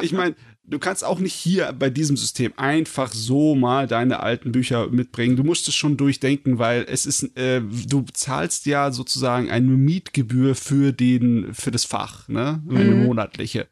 [0.00, 0.34] ich meine,
[0.70, 5.36] du kannst auch nicht hier bei diesem System einfach so mal deine alten Bücher mitbringen.
[5.36, 10.54] Du musst es schon durchdenken, weil es ist, äh, du zahlst ja sozusagen eine Mietgebühr
[10.54, 12.62] für den, für das Fach, ne?
[12.68, 13.04] Eine mhm.
[13.04, 13.68] monatliche.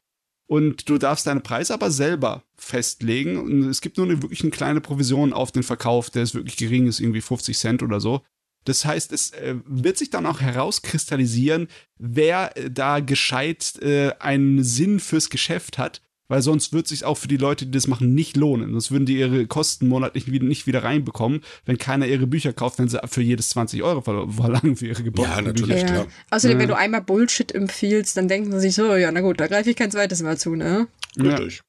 [0.46, 3.36] Und du darfst deine Preise aber selber festlegen.
[3.36, 6.57] Und es gibt nur eine wirklich eine kleine Provision auf den Verkauf, der ist wirklich
[6.57, 8.22] gering, ist irgendwie 50 Cent oder so.
[8.64, 14.64] Das heißt, es äh, wird sich dann auch herauskristallisieren, wer äh, da gescheit äh, einen
[14.64, 17.87] Sinn fürs Geschäft hat weil sonst wird es sich auch für die Leute, die das
[17.87, 18.72] machen, nicht lohnen.
[18.72, 22.89] Sonst würden die ihre Kosten monatlich nicht wieder reinbekommen, wenn keiner ihre Bücher kauft, wenn
[22.89, 25.87] sie für jedes 20 Euro verlangen für ihre geborenen Ja, natürlich, Bücher.
[25.87, 26.07] klar.
[26.31, 26.62] Außerdem, ja.
[26.62, 29.70] wenn du einmal Bullshit empfiehlst, dann denken sie sich so, ja, na gut, da greife
[29.70, 30.89] ich kein zweites Mal zu, ne?
[31.18, 31.57] Richtig.
[31.57, 31.62] Ja.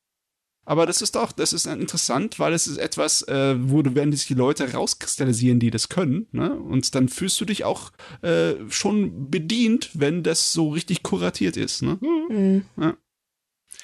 [0.66, 4.12] Aber das ist doch, das ist interessant, weil es ist etwas, äh, wo du werden
[4.14, 6.53] sich die Leute rauskristallisieren, die das können, ne?
[6.53, 7.91] Und dann fühlst du dich auch
[8.22, 11.97] äh, schon bedient, wenn das so richtig kuratiert ist, ne?
[12.01, 12.66] Mhm.
[12.80, 12.95] Ja.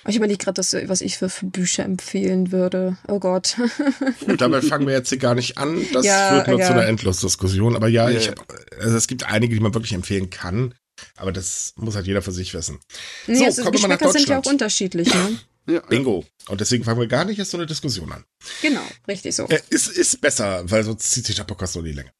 [0.07, 2.97] Ich überlege gerade, was ich für, für, Bücher empfehlen würde.
[3.07, 3.57] Oh Gott.
[4.25, 5.85] Gut, dabei fangen wir jetzt hier gar nicht an.
[5.93, 6.67] Das ja, führt nur ja.
[6.67, 7.75] zu einer Endlosdiskussion.
[7.75, 8.45] Aber ja, ich hab,
[8.79, 10.75] also es gibt einige, die man wirklich empfehlen kann.
[11.15, 12.79] Aber das muss halt jeder für sich wissen.
[13.27, 14.19] Nee, so, also kommen wir mal nach Deutschland.
[14.19, 15.39] sind ja auch unterschiedlich, ne?
[15.67, 16.23] Ja, Bingo.
[16.47, 18.23] Und deswegen fangen wir gar nicht erst so eine Diskussion an.
[18.61, 19.47] Genau, richtig so.
[19.47, 22.11] Äh, ist, ist besser, weil sonst zieht sich der Podcast so die Länge.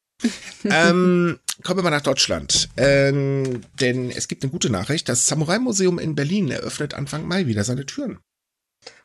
[0.63, 2.69] Ähm, kommen wir mal nach Deutschland.
[2.77, 5.09] Ähm, denn es gibt eine gute Nachricht.
[5.09, 8.19] Das Samurai-Museum in Berlin eröffnet Anfang Mai wieder seine Türen.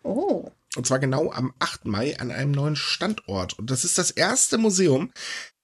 [0.03, 0.51] Oh.
[0.77, 1.87] Und zwar genau am 8.
[1.87, 3.59] Mai an einem neuen Standort.
[3.59, 5.13] Und das ist das erste Museum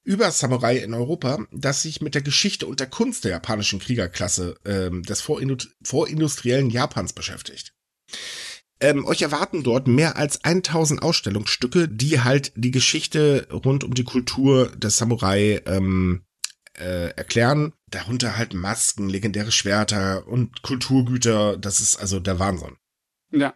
[0.03, 4.57] über Samurai in Europa, das sich mit der Geschichte und der Kunst der japanischen Kriegerklasse
[4.64, 7.72] ähm, des vorindustriellen Japans beschäftigt.
[8.80, 14.04] Ähm, euch erwarten dort mehr als 1000 Ausstellungsstücke, die halt die Geschichte rund um die
[14.04, 16.24] Kultur des Samurai ähm,
[16.74, 17.72] äh, erklären.
[17.90, 21.56] Darunter halt Masken, legendäre Schwerter und Kulturgüter.
[21.56, 22.76] Das ist also der Wahnsinn.
[23.30, 23.54] Ja.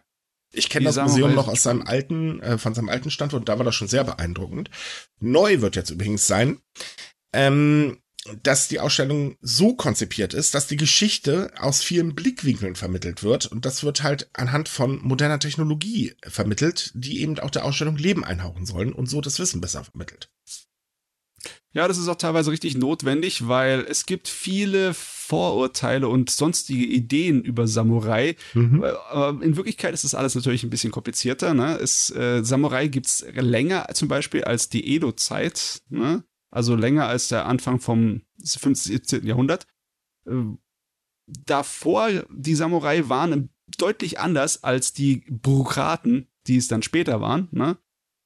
[0.53, 3.65] Ich kenne das Museum noch aus seinem alten, äh, von seinem alten Standort, da war
[3.65, 4.69] das schon sehr beeindruckend.
[5.19, 6.59] Neu wird jetzt übrigens sein.
[7.31, 8.00] Ähm,
[8.43, 13.47] dass die Ausstellung so konzipiert ist, dass die Geschichte aus vielen Blickwinkeln vermittelt wird.
[13.47, 18.23] Und das wird halt anhand von moderner Technologie vermittelt, die eben auch der Ausstellung Leben
[18.23, 20.29] einhauchen sollen und so das Wissen besser vermittelt.
[21.73, 27.41] Ja, das ist auch teilweise richtig notwendig, weil es gibt viele Vorurteile und sonstige Ideen
[27.41, 28.35] über Samurai.
[28.53, 28.83] Mhm.
[28.83, 31.53] Aber in Wirklichkeit ist das alles natürlich ein bisschen komplizierter.
[31.53, 31.77] Ne?
[31.77, 35.81] Es, äh, Samurai gibt's länger zum Beispiel als die Edo-Zeit.
[35.89, 36.25] Ne?
[36.51, 38.75] Also länger als der Anfang vom 15.
[38.75, 39.25] 17.
[39.25, 39.65] Jahrhundert.
[40.27, 40.33] Äh,
[41.25, 47.47] davor, die Samurai waren deutlich anders als die Bürokraten, die es dann später waren.
[47.51, 47.77] Ne?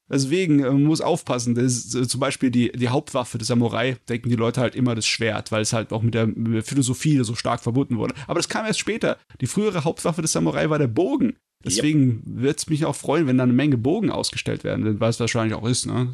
[0.10, 1.56] Deswegen äh, man muss aufpassen.
[1.56, 5.08] Ist, äh, zum Beispiel die, die Hauptwaffe des Samurai, denken die Leute halt immer das
[5.08, 8.16] Schwert, weil es halt auch mit der, mit der Philosophie so stark verbunden wurde.
[8.28, 9.18] Aber das kam erst später.
[9.42, 11.38] Die frühere Hauptwaffe des Samurai war der Bogen.
[11.64, 12.22] Deswegen yep.
[12.26, 15.56] wird es mich auch freuen, wenn da eine Menge Bogen ausgestellt werden, weil es wahrscheinlich
[15.56, 16.14] auch ist, ne?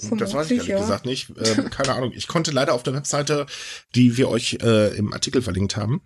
[0.00, 0.78] Das weiß ich ehrlich ja.
[0.78, 1.32] gesagt nicht.
[1.42, 2.12] Ähm, keine Ahnung.
[2.14, 3.46] Ich konnte leider auf der Webseite,
[3.94, 6.02] die wir euch äh, im Artikel verlinkt haben,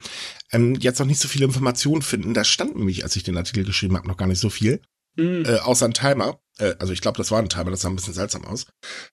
[0.51, 2.33] ähm, jetzt noch nicht so viele Informationen finden.
[2.33, 4.81] Da stand nämlich, als ich den Artikel geschrieben habe, noch gar nicht so viel.
[5.17, 5.45] Mhm.
[5.45, 6.41] Äh, außer ein Timer.
[6.59, 8.67] Äh, also ich glaube, das war ein Timer, das sah ein bisschen seltsam aus.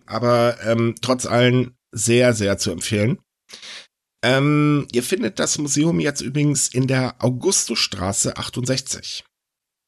[0.06, 3.20] Aber ähm, trotz allem sehr, sehr zu empfehlen.
[4.22, 9.24] Ähm, ihr findet das Museum jetzt übrigens in der Augustusstraße 68.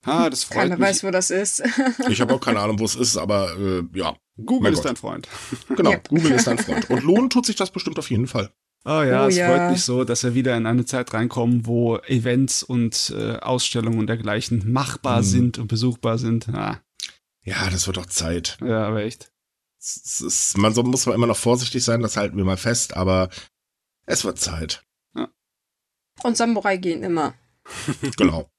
[0.03, 0.87] Ah, das freut Keiner mich.
[0.87, 1.63] weiß, wo das ist.
[2.09, 4.15] ich habe auch keine Ahnung, wo es ist, aber äh, ja.
[4.45, 5.27] Google ist dein Freund.
[5.75, 6.01] Genau, ja.
[6.09, 6.89] Google ist dein Freund.
[6.89, 8.51] Und lohnen tut sich das bestimmt auf jeden Fall.
[8.83, 9.47] Oh ja, oh, es ja.
[9.47, 13.99] freut mich so, dass wir wieder in eine Zeit reinkommen, wo Events und äh, Ausstellungen
[13.99, 15.23] und dergleichen machbar hm.
[15.23, 16.49] sind und besuchbar sind.
[16.49, 16.81] Ah.
[17.43, 18.57] Ja, das wird doch Zeit.
[18.61, 19.31] Ja, aber echt.
[19.79, 22.95] Es ist, man so, muss man immer noch vorsichtig sein, das halten wir mal fest,
[22.95, 23.29] aber
[24.05, 24.83] es wird Zeit.
[25.15, 25.29] Ja.
[26.23, 27.33] Und Samurai gehen immer.
[28.17, 28.49] genau.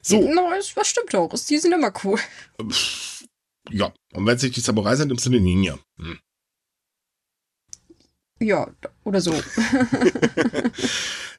[0.00, 0.20] So.
[0.20, 1.30] No, das stimmt auch.
[1.30, 2.20] Die sind immer cool.
[3.70, 5.78] Ja, und wenn es nicht die Samurai sind, nimmst du den Ninja.
[5.98, 6.18] Hm.
[8.38, 8.70] Ja,
[9.04, 9.32] oder so.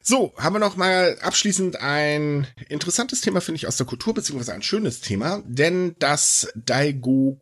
[0.02, 4.52] so, haben wir noch mal abschließend ein interessantes Thema, finde ich, aus der Kultur, beziehungsweise
[4.52, 7.38] ein schönes Thema, denn das Daigo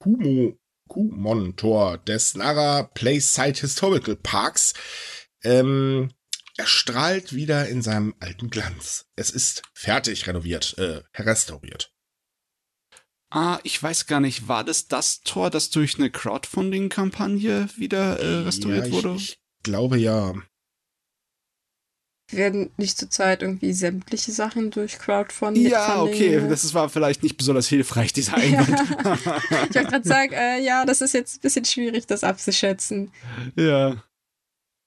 [0.89, 4.75] Kumon Tor des Nara Place Site Historical Parks
[5.43, 6.11] ähm,
[6.59, 9.07] erstrahlt wieder in seinem alten Glanz.
[9.17, 11.96] Es ist fertig renoviert, äh, restauriert.
[13.31, 18.43] Ah, ich weiß gar nicht, war das das Tor, das durch eine Crowdfunding-Kampagne wieder äh,
[18.45, 19.15] restauriert ja, ich, wurde?
[19.17, 20.35] Ich glaube ja.
[22.31, 25.69] Werden nicht zurzeit irgendwie sämtliche Sachen durch Crowdfunding?
[25.69, 28.69] Ja, okay, das war vielleicht nicht besonders hilfreich, dieser Einwand.
[28.69, 29.15] Ja.
[29.17, 33.13] ich wollte gerade sagen, äh, ja, das ist jetzt ein bisschen schwierig, das abzuschätzen.
[33.55, 34.03] Ja.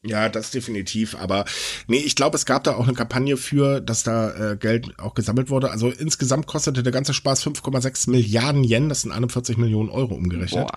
[0.03, 1.15] Ja, das definitiv.
[1.15, 1.45] Aber
[1.87, 5.13] nee, ich glaube, es gab da auch eine Kampagne für, dass da äh, Geld auch
[5.13, 5.71] gesammelt wurde.
[5.71, 10.69] Also insgesamt kostete der ganze Spaß 5,6 Milliarden Yen, das sind 41 Millionen Euro umgerechnet.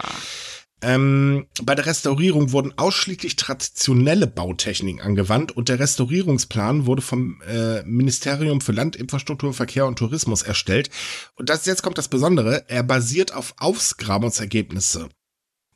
[0.85, 7.85] Ähm, bei der Restaurierung wurden ausschließlich traditionelle Bautechniken angewandt und der Restaurierungsplan wurde vom äh,
[7.85, 10.91] Ministerium für Landinfrastruktur, Verkehr und Tourismus erstellt.
[11.37, 15.09] Und das jetzt kommt das Besondere, er basiert auf Ausgrabungsergebnisse.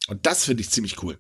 [0.09, 1.19] Und das finde ich ziemlich cool.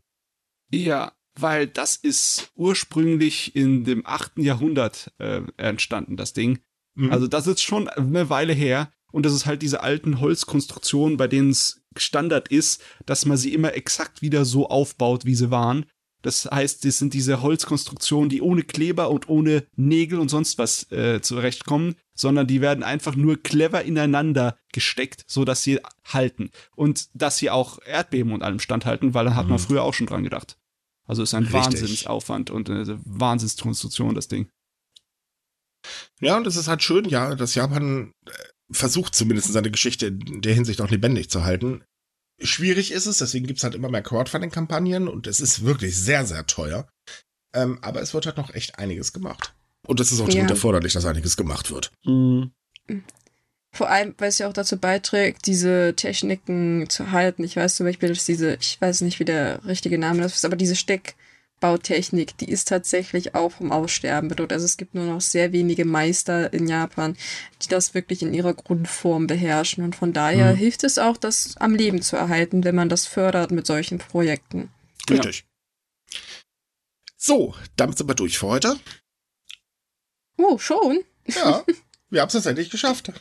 [0.72, 6.58] Ja, weil das ist ursprünglich in dem achten Jahrhundert äh, entstanden, das Ding.
[6.94, 7.12] Mhm.
[7.12, 8.90] Also das ist schon eine Weile her.
[9.12, 13.54] Und das ist halt diese alten Holzkonstruktionen, bei denen es Standard ist, dass man sie
[13.54, 15.86] immer exakt wieder so aufbaut, wie sie waren.
[16.22, 20.90] Das heißt, das sind diese Holzkonstruktionen, die ohne Kleber und ohne Nägel und sonst was
[20.90, 26.50] äh, zurechtkommen, sondern die werden einfach nur clever ineinander gesteckt, so dass sie halten.
[26.74, 29.64] Und dass sie auch Erdbeben und allem standhalten, weil da hat man mhm.
[29.64, 30.58] früher auch schon dran gedacht.
[31.06, 31.54] Also ist ein Richtig.
[31.54, 34.48] Wahnsinnsaufwand und eine Wahnsinnskonstruktion, das Ding.
[36.20, 38.30] Ja, und es ist halt schön, ja, dass Japan äh,
[38.70, 41.84] versucht zumindest seine Geschichte in der Hinsicht auch lebendig zu halten.
[42.42, 46.26] Schwierig ist es, deswegen gibt es halt immer mehr Crowdfunding-Kampagnen und es ist wirklich sehr,
[46.26, 46.88] sehr teuer.
[47.54, 49.54] Ähm, aber es wird halt noch echt einiges gemacht.
[49.86, 50.56] Und es ist auch dringend ja.
[50.56, 51.92] erforderlich, dass einiges gemacht wird.
[52.04, 52.50] Mhm.
[53.76, 57.44] Vor allem, weil es ja auch dazu beiträgt, diese Techniken zu halten.
[57.44, 60.56] Ich weiß zum Beispiel, dass diese, ich weiß nicht, wie der richtige Name ist, aber
[60.56, 64.54] diese Steckbautechnik, die ist tatsächlich auch vom Aussterben bedroht.
[64.54, 67.18] Also es gibt nur noch sehr wenige Meister in Japan,
[67.62, 69.84] die das wirklich in ihrer Grundform beherrschen.
[69.84, 70.56] Und von daher hm.
[70.56, 74.70] hilft es auch, das am Leben zu erhalten, wenn man das fördert mit solchen Projekten.
[75.10, 75.44] Richtig.
[76.10, 76.20] Ja.
[77.18, 78.80] So, damit sind wir durch für heute.
[80.38, 81.00] Oh, schon?
[81.26, 81.62] Ja,
[82.08, 83.12] wir haben es tatsächlich geschafft.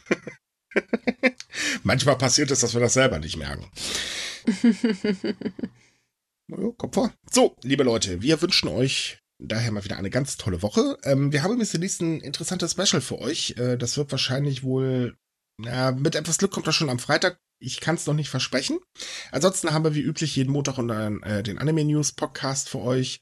[1.84, 3.70] Manchmal passiert es, dass wir das selber nicht merken.
[6.48, 7.14] ja, kommt vor.
[7.32, 10.98] So, liebe Leute, wir wünschen euch daher mal wieder eine ganz tolle Woche.
[11.04, 13.56] Ähm, wir haben übrigens demnächst ein interessantes Special für euch.
[13.58, 15.18] Äh, das wird wahrscheinlich wohl,
[15.58, 17.38] na, mit etwas Glück kommt das schon am Freitag.
[17.60, 18.80] Ich kann es noch nicht versprechen.
[19.32, 23.22] Ansonsten haben wir wie üblich jeden Montag einen, äh, den Anime News Podcast für euch.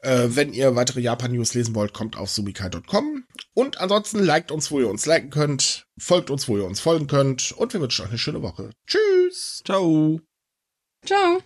[0.00, 3.24] Äh, wenn ihr weitere Japan-News lesen wollt, kommt auf sumikai.com.
[3.54, 7.06] Und ansonsten liked uns, wo ihr uns liken könnt, folgt uns, wo ihr uns folgen
[7.06, 8.70] könnt und wir wünschen euch eine schöne Woche.
[8.86, 9.62] Tschüss.
[9.64, 10.20] Ciao.
[11.04, 11.42] Ciao.